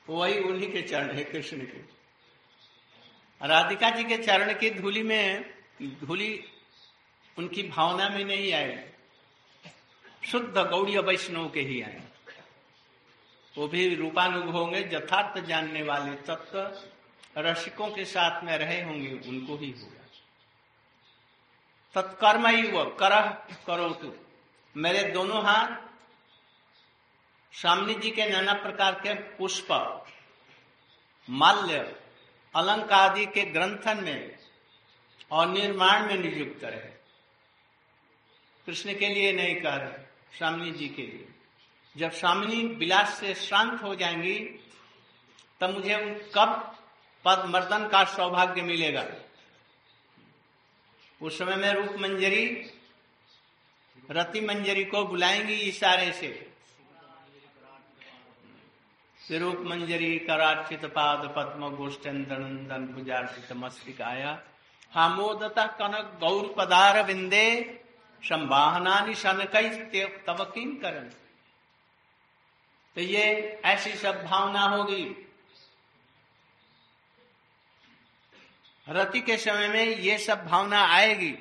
वही 0.08 0.40
उन्हीं 0.40 0.72
के 0.72 0.82
चरण 0.82 1.12
है, 1.12 1.24
कृष्ण 1.24 1.58
के। 1.62 1.80
राधिका 3.42 3.90
जी 3.90 4.04
के 4.04 4.18
चरण 4.18 4.54
की 4.54 4.70
धूली 4.72 5.04
में, 5.04 5.46
धूली 6.04 6.44
उनकी 7.38 7.64
भावना 7.64 8.10
में 8.10 8.24
नहीं 8.26 8.52
आए 8.54 8.92
शुद्ध 10.24 10.58
गौड़ीय 10.60 11.00
वैष्णव 11.00 11.50
के 11.50 11.62
ही 11.62 11.82
आए। 11.82 12.02
वो 13.56 13.68
भी 13.68 13.96
रूपानुग 13.96 14.50
होंगे, 14.50 14.80
यथार्थ 14.94 15.40
जानने 15.46 15.84
वाले 15.84 16.16
तत्व 16.26 16.60
रसिकों 17.38 17.88
के 17.88 18.06
साथ 18.06 18.44
में 18.44 18.58
रहे 18.58 18.84
होंगे, 18.84 19.30
उनको 19.30 19.58
ही 19.58 19.72
होगा। 19.72 19.98
तत्कर्म 21.94 22.48
ही 22.48 22.72
वो 22.72 22.86
कर 22.86 23.32
करो 23.68 23.90
तू। 23.90 24.16
मेरे 24.78 25.12
दोनों 25.12 25.44
हाथ 25.44 25.78
स्वामी 27.56 27.94
जी 27.94 28.12
के 28.12 28.30
नाना 28.30 28.54
प्रकार 28.54 28.94
के 28.94 29.14
पुष्प, 29.14 30.04
माल्य 31.30 32.02
अलंकार 32.56 33.10
आदि 33.10 33.26
के 33.26 33.46
ग्रंथन 33.46 34.04
में 34.04 34.38
और 35.32 35.48
निर्माण 35.48 36.08
में 36.08 36.16
नियुक्त 36.16 36.64
रहे। 36.64 36.98
कृष्ण 38.66 38.94
के 38.98 39.10
लिए 39.10 39.34
नहीं 39.34 39.62
कह 39.62 39.76
रहे 39.76 40.04
स्वामी 40.38 40.72
जी 40.72 40.90
के 40.90 41.02
लिए। 41.02 41.28
जब 41.98 42.12
स्वामिनी 42.12 42.64
विलास 42.64 43.20
से 43.20 43.34
शांत 43.34 43.84
हो 43.84 43.96
जाएँगी, 43.96 44.40
तब 45.60 45.70
मुझे 45.70 46.32
कब 46.36 46.74
मर्दन 47.28 47.88
का 47.88 48.04
सौभाग्य 48.04 48.62
मिलेगा। 48.62 49.06
उस 51.22 51.38
समय 51.38 51.56
में 51.56 51.74
रूप 51.74 51.96
मंजरी, 52.00 52.72
रति 54.12 54.42
मंजरी 54.42 54.86
को 54.86 55.06
बुलाएँगी 55.06 55.54
इशारे 55.54 56.12
से। 56.12 56.52
रूप 59.38 59.58
मंजरी, 59.60 60.20
करार्चित 60.20 60.86
पाद, 60.86 61.34
पद्म 61.36 61.70
गोष्ठनंदन 61.70 62.94
भुजार्चित 62.94 63.54
मस्तिकाया 63.54 64.44
हामोदता 64.92 65.68
कनक, 65.68 66.20
गौर 66.20 66.56
पदार 66.58 67.04
विंदे, 67.04 67.82
संवाहना 68.24 69.14
शन 69.14 69.48
कई 69.54 69.70
तब 70.06 70.52
किन 70.56 70.78
करन। 70.78 71.10
तो 72.96 73.02
ये 73.02 73.24
ऐसी 73.66 73.92
सब 73.92 74.26
भावना 74.26 74.62
होगी। 74.62 75.27
रति 78.90 79.22
के 79.22 79.38
समय 79.38 79.68
में 79.68 79.98
ये 79.98 80.18
सब 80.18 80.46
भावना 80.46 80.82
आएगी 80.88 81.36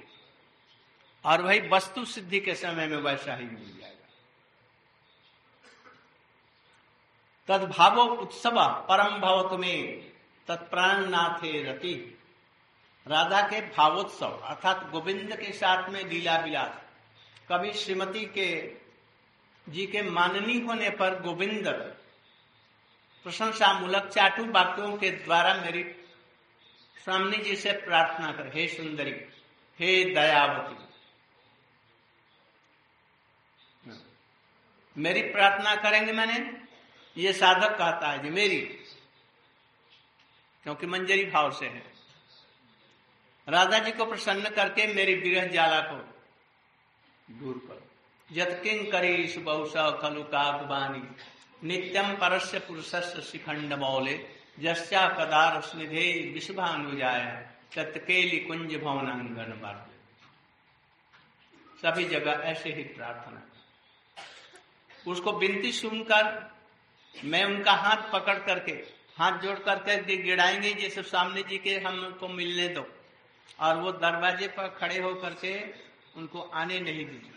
और 1.24 1.42
वही 1.42 1.60
वस्तु 1.68 2.04
सिद्धि 2.04 2.40
के 2.40 2.54
समय 2.54 2.86
में 2.86 2.96
वैसा 2.96 3.34
ही 3.34 3.44
मिल 3.44 3.78
जाएगा। 3.80 3.94
तद 7.48 7.68
भावो 7.68 8.04
उत्सव 8.14 8.62
परम 8.88 9.20
भव 9.20 9.48
तुम्हें 9.50 10.12
तत्प्राण 10.48 11.08
नाथे 11.08 11.62
रति। 11.62 11.94
राधा 13.06 13.40
के 13.42 13.60
भावोत्सव, 13.60 14.40
अर्थात 14.44 14.88
गोविंद 14.90 15.36
के 15.36 15.52
साथ 15.52 15.88
में 15.90 16.04
लीला 16.04 16.36
विलास। 16.38 16.80
कभी 17.48 17.72
श्रीमती 17.72 18.24
के, 18.28 18.48
जी 19.66 19.86
के 19.86 20.02
माननी 20.02 20.58
होने 20.60 20.90
पर 20.90 21.20
गोविंद 21.22 21.68
प्रशंसा 23.26 23.72
मूलक 23.72 24.06
चाटू 24.06 24.44
वाक्यों 24.44 24.96
के 24.96 25.10
द्वारा 25.10 25.54
मेरी 25.54 25.82
स्वामी 27.06 27.36
जी 27.36 27.56
से 27.56 27.72
प्रार्थना 27.72 28.32
कर, 28.32 28.52
हे 28.54 28.68
सुंदरी, 28.68 29.12
हे 29.78 30.14
दयावती। 30.14 30.86
मेरी 34.98 35.22
प्रार्थना 35.22 35.74
करेंगे 35.74 36.12
मैंने? 36.12 36.60
ये 37.20 37.32
साधक 37.32 37.68
कहता 37.68 38.10
है, 38.10 38.22
जी 38.22 38.30
मेरी। 38.30 38.60
क्योंकि 40.62 40.86
मंजरी 40.86 41.24
भाव 41.24 41.52
से 41.52 41.66
है। 41.66 41.92
राधा 43.48 43.78
जी 43.78 43.92
को 43.92 44.06
प्रसन्न 44.06 44.50
करके 44.50 44.94
मेरी 44.94 45.14
विरह 45.14 45.46
जाला 45.46 45.80
को 45.80 45.96
दूर 47.30 47.58
करो। 47.58 47.90
जतकिंग 48.34 48.92
करी 48.92 49.28
सुबह 49.28 49.90
खलु 49.90 50.22
काकबानी 50.22 51.16
नित्यम 51.68 52.16
परस्य 52.16 52.58
पुरुषस्य 52.58 53.22
शिखंड 53.22 53.72
मौले 53.72 54.35
जस्या 54.60 55.08
कदार 55.08 55.60
स्निधे 55.60 56.30
विश्वानुजाय 56.34 57.24
तत्केली 57.76 58.38
कुंज 58.38 58.74
भवनांगन 58.76 59.52
बार। 59.62 59.86
सभी 61.82 62.04
जगह 62.04 62.32
ऐसे 62.32 62.72
ही 62.72 62.82
प्रार्थना। 62.82 63.42
उसको 65.06 65.32
विनती 65.32 65.72
सुनकर 65.72 66.54
मैं 67.24 67.44
उनका 67.44 67.72
हाथ 67.72 68.10
पकड़ 68.12 68.38
करके, 68.38 68.72
हाथ 69.16 69.38
जोड़ 69.38 69.58
करके 69.58 70.16
गिड़ाएँगे 70.16 70.72
जैसे 70.74 71.02
सामने 71.02 71.42
जी 71.42 71.58
के 71.58 71.78
हमको 71.78 72.28
मिलने 72.28 72.68
दो। 72.68 72.86
और 73.60 73.76
वो 73.76 73.92
दरवाजे 73.92 74.48
पर 74.48 74.68
खड़े 74.68 74.98
होकर 74.98 75.34
के 75.34 75.54
उनको 76.16 76.40
आने 76.54 76.80
नहीं 76.80 77.04
दी 77.04 77.32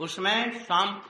उसमें 0.00 0.64
शाम 0.64 1.02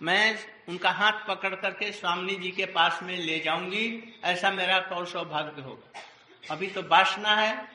मैं 0.00 0.38
उनका 0.68 0.90
हाथ 0.90 1.26
पकड़ 1.28 1.54
करके 1.54 1.90
स्वामी 1.92 2.34
जी 2.34 2.50
के 2.50 2.66
पास 2.66 2.98
में 3.02 3.16
ले 3.16 3.38
जाऊँगी। 3.40 4.14
ऐसा 4.24 4.50
मेरा 4.50 4.78
कौ 4.80 5.04
सौभाग्य 5.04 5.62
होगा। 5.62 6.00
अभी 6.50 6.66
तो 6.66 6.82
वासना 6.82 7.34
है 7.36 7.68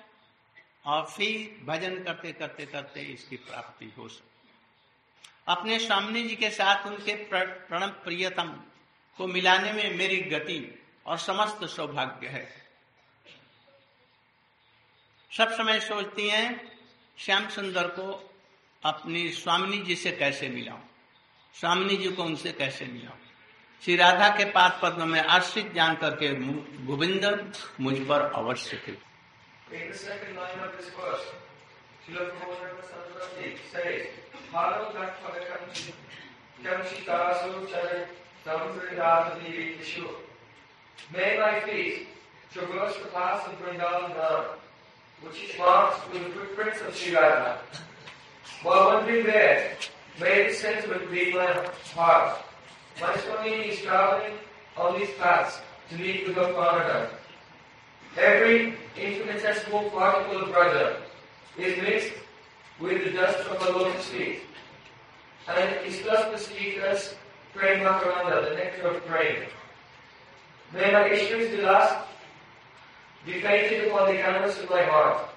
और 0.86 1.06
फिर 1.06 1.66
भजन 1.66 2.04
करते 2.04 2.32
करते 2.32 2.66
करते 2.66 3.02
इसकी 3.04 3.38
प्राप्ति 3.38 3.94
हो 3.98 4.08
सकती 4.08 4.32
अपने 5.48 5.80
स्वामी 5.80 6.24
जी 6.24 6.36
के 6.36 6.50
साथ 6.50 6.88
उनके 6.88 7.16
प्रणब 7.26 7.90
प्रियतम 8.04 8.50
को 9.20 9.28
मिलाने 9.28 9.72
में 9.74 9.98
मेरी 9.98 10.22
गति 10.30 10.60
और 11.06 11.18
समस्त 11.18 11.66
सौभाग्य 11.66 12.28
है। 12.28 12.48
सब 15.32 15.52
समय 15.52 15.80
सोचती 15.80 16.28
हैं, 16.30 16.78
श्याम 17.18 17.50
सुंदर 17.50 17.88
को 17.90 18.32
अपनी 18.84 19.30
स्वामिनी 19.32 19.78
जी 19.78 19.96
से 19.96 20.12
कैसे 20.12 20.50
मिलाऊं? 20.50 20.80
स्वामिनी 21.60 21.96
जी 21.98 22.10
को 22.18 22.24
उनसे 22.24 22.52
कैसे 22.60 22.86
मिलाऊं 22.86 23.20
श्री 23.84 23.96
राधा 23.96 24.30
के 24.38 24.46
पाद 24.52 24.80
पद्म 24.82 25.08
में 25.10 25.20
आश्रित 25.20 25.74
जान 25.74 25.96
करके 26.02 26.30
गोविंद 26.86 27.26
मुझ 27.82 27.96
पर 28.10 28.22
अवश्य 28.36 28.78
थे. 28.88 28.96
May 41.12 41.38
my 41.38 41.60
feet 41.62 42.08
traverse 42.54 42.96
the 42.98 43.10
paths 43.10 43.48
of 43.48 43.54
Vrindavan 43.60 44.16
Dham, 44.16 44.46
which 45.22 45.44
is 45.44 45.58
marked 45.60 46.12
with 46.12 46.24
the 46.24 46.30
footprints 46.30 46.82
of 46.82 46.96
Sri 46.96 47.16
Radha. 47.16 47.60
While 48.64 48.88
wandering 48.88 49.26
there, 49.26 49.78
may 50.20 50.48
the 50.48 50.54
sentiment 50.54 51.12
be 51.12 51.34
my 51.34 51.68
heart. 51.96 52.38
My 53.02 53.16
Swami 53.18 53.52
is 53.52 53.80
traveling 53.82 54.34
on 54.78 55.00
these 55.00 55.10
paths 55.20 55.60
to 55.90 55.98
meet 55.98 56.28
with 56.28 56.36
Gopalada. 56.36 57.10
Every 58.18 58.76
infinitesimal 58.96 59.90
particle 59.90 60.44
of 60.44 60.52
brother 60.52 60.98
is 61.58 61.82
mixed 61.82 62.14
with 62.80 63.04
the 63.04 63.12
dust 63.12 63.40
of 63.50 63.60
the 63.60 63.72
lotus 63.72 64.06
feet. 64.10 64.42
And 65.48 65.86
is 65.86 66.02
thus 66.04 66.30
perceived 66.32 66.84
as 66.84 67.16
praying 67.54 67.84
Makaranda, 67.84 68.50
the 68.50 68.56
nectar 68.56 68.88
of 68.88 69.06
praying. 69.06 69.44
May 70.74 70.92
my 70.92 71.10
issues 71.10 71.52
the 71.52 71.64
last 71.64 72.08
be 73.26 73.42
painted 73.42 73.88
upon 73.88 74.12
the 74.12 74.22
canvas 74.22 74.60
of 74.60 74.70
my 74.70 74.84
heart. 74.84 75.30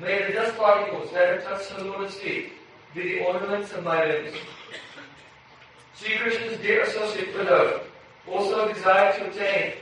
May 0.00 0.26
the 0.26 0.32
dust 0.32 0.56
particles 0.56 1.10
that 1.12 1.28
have 1.28 1.44
touched 1.44 1.76
the 1.76 1.84
Lord's 1.84 2.14
feet 2.14 2.52
the 2.94 3.24
ornaments 3.24 3.72
of 3.72 3.84
my 3.84 4.04
limbs. 4.04 4.36
Sri 5.96 6.16
Krishna's 6.16 6.58
dear 6.60 6.82
associate 6.82 7.34
Uddhav 7.34 7.82
also 8.28 8.72
desired 8.72 9.16
to 9.16 9.26
obtain 9.26 9.72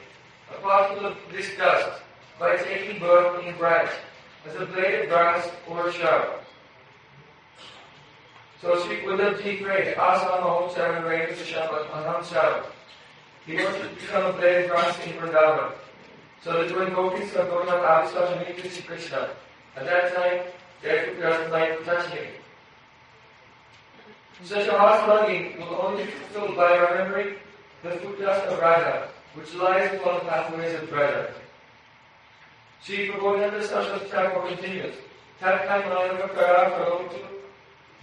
a 0.50 0.60
particle 0.60 1.06
of 1.06 1.16
this 1.32 1.48
dust 1.56 2.02
by 2.38 2.56
taking 2.56 3.00
birth 3.00 3.44
in 3.44 3.56
grass, 3.56 3.90
as 4.46 4.54
a 4.56 4.66
blade 4.66 5.00
of 5.00 5.08
grass 5.08 5.50
or 5.68 5.88
a 5.88 5.92
shower. 5.92 6.40
So 8.60 8.78
Sri 8.84 9.00
Uddhavji 9.00 9.62
prayed, 9.62 9.96
Asam 9.96 10.44
Om 10.44 10.70
Saran 10.70 11.08
Reka 11.08 11.34
Sashamat 11.34 11.94
Anam 11.96 12.22
Saram. 12.22 12.64
He 13.46 13.56
wanted 13.56 13.82
to 13.82 13.88
become 13.88 14.26
a 14.26 14.32
blade 14.34 14.64
of 14.64 14.70
grass 14.70 14.98
in 15.06 15.12
Vrindavan. 15.14 15.72
So 16.42 16.64
that 16.64 16.76
when 16.76 16.94
gopis 16.94 17.32
to 17.32 18.44
meet 18.46 18.62
with 18.62 18.72
Sri 18.72 18.82
Krishna, 18.82 19.30
at 19.76 19.84
that 19.84 20.14
time, 20.14 20.46
they 20.82 21.04
could 21.04 21.18
just 21.18 21.50
like 21.50 21.84
touching 21.84 22.16
him. 22.16 22.39
Such 24.42 24.68
a 24.68 24.78
heart 24.78 25.06
longing 25.06 25.58
will 25.58 25.80
only 25.82 26.04
be 26.04 26.10
fulfilled 26.10 26.56
by 26.56 26.76
remembering 26.76 27.36
the 27.82 27.90
foot 27.90 28.20
dust 28.20 28.46
of 28.46 28.58
Radha, 28.58 29.08
which 29.34 29.54
lies 29.54 29.94
upon 29.94 30.20
the 30.20 30.24
pathways 30.30 30.74
of 30.82 30.90
Radha. 30.90 31.34
Sri 32.82 33.08
Prabhupada 33.10 33.62
Saraswati 33.62 34.06
Thakur 34.06 34.48
continues, 34.48 34.94
Tatkai 35.40 35.82
Manava 35.82 36.34
Kara 36.34 36.70
Karotu, 36.70 37.22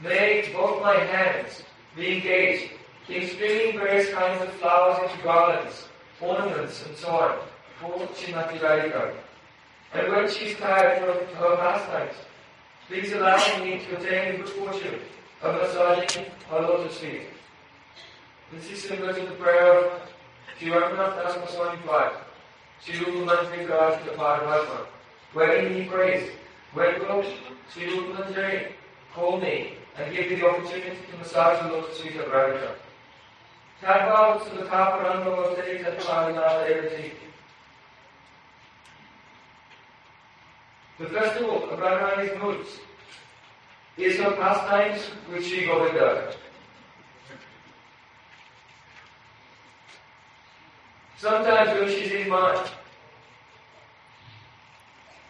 may 0.04 0.48
both 0.54 0.82
my 0.84 0.94
hands 0.94 1.64
be 1.96 2.18
engaged 2.18 2.72
in 3.10 3.28
stringing 3.28 3.80
various 3.80 4.10
kinds 4.14 4.42
of 4.44 4.52
flowers 4.54 5.10
into 5.10 5.24
garlands, 5.24 5.88
ornaments, 6.22 6.86
and 6.86 6.96
so 6.96 7.10
on, 7.10 7.40
for 7.80 7.98
Srimati 8.14 8.60
Radhika. 8.60 9.16
And 9.94 10.12
when 10.12 10.30
she 10.30 10.46
is 10.46 10.58
tired 10.60 11.00
from 11.00 11.36
her 11.36 11.56
pastimes, 11.58 12.14
please 12.88 13.12
allow 13.14 13.38
me 13.64 13.80
to 13.80 13.98
attain 13.98 14.38
good 14.38 14.50
fortune 14.50 15.00
of 15.42 15.56
massaging 15.56 16.26
her 16.50 16.62
lotus 16.62 16.98
feet. 16.98 17.22
This 18.52 18.72
is 18.72 18.84
similar 18.84 19.14
to 19.14 19.22
the 19.22 19.36
prayer 19.36 19.86
of 19.86 20.02
Sri 20.58 20.70
Raghunath 20.70 21.22
Das 21.22 21.36
Goswami 21.36 21.78
Pad, 21.86 22.14
Sri 22.82 22.96
Mantri 22.96 23.70
Raj 23.70 24.04
Bhagavad, 24.06 24.88
wherein 25.34 25.74
he 25.74 25.84
prays, 25.84 26.32
when 26.74 27.00
will 27.00 27.24
Sri 27.72 27.86
Mantri 27.86 28.72
call 29.14 29.40
me 29.40 29.74
and 29.98 30.16
give 30.16 30.30
me 30.30 30.36
the 30.38 30.48
opportunity 30.48 30.98
to 31.12 31.18
massage 31.18 31.62
the 31.62 31.70
lotus 31.70 32.00
feet 32.02 32.16
of 32.16 32.26
Radhika? 32.26 32.72
Tadvav 33.82 34.42
Sudhaka 34.42 35.04
Paranga 35.04 35.56
Vate 35.56 35.84
Tatparinata 35.84 36.68
Erati. 36.68 37.12
The 40.98 41.06
festival 41.06 41.70
of 41.70 41.80
Radharani's 41.80 42.42
moods 42.42 42.80
is 43.98 44.20
her 44.20 44.32
pastimes 44.32 45.10
with 45.32 45.46
Sri 45.46 45.66
Govinda. 45.66 46.34
Sometimes 51.18 51.80
when 51.80 51.90
she's 51.90 52.12
in 52.12 52.30
mind, 52.30 52.70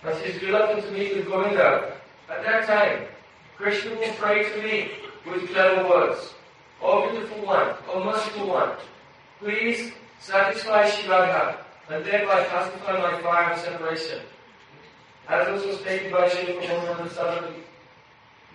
and 0.03 0.23
she's 0.23 0.41
reluctant 0.41 0.85
to 0.85 0.91
meet 0.91 1.15
with 1.15 1.27
Govinda, 1.27 1.93
at 2.29 2.43
that 2.43 2.67
time, 2.67 3.07
Krishna 3.55 3.91
will 3.95 4.13
pray 4.13 4.49
to 4.49 4.61
me 4.61 4.91
with 5.25 5.49
clever 5.49 5.87
words. 5.87 6.33
O 6.81 7.09
beautiful 7.09 7.45
one, 7.45 7.73
O 7.87 8.03
merciful 8.03 8.47
one, 8.47 8.71
please 9.39 9.93
satisfy 10.19 10.89
Sri 10.89 11.11
and 11.89 12.05
thereby 12.05 12.43
pacify 12.43 12.99
my 12.99 13.21
fire 13.21 13.53
of 13.53 13.59
separation. 13.59 14.19
As 15.29 15.47
also 15.47 15.77
stated 15.77 16.11
by 16.11 16.27
Sri 16.27 16.53
Prabhupada 16.53 17.53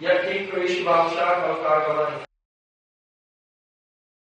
यह 0.01 0.23
ठीक 0.23 0.51
कृषि 0.55 0.83
बादशाह 0.83 1.35
का 1.35 1.55
कागवानी 1.63 2.32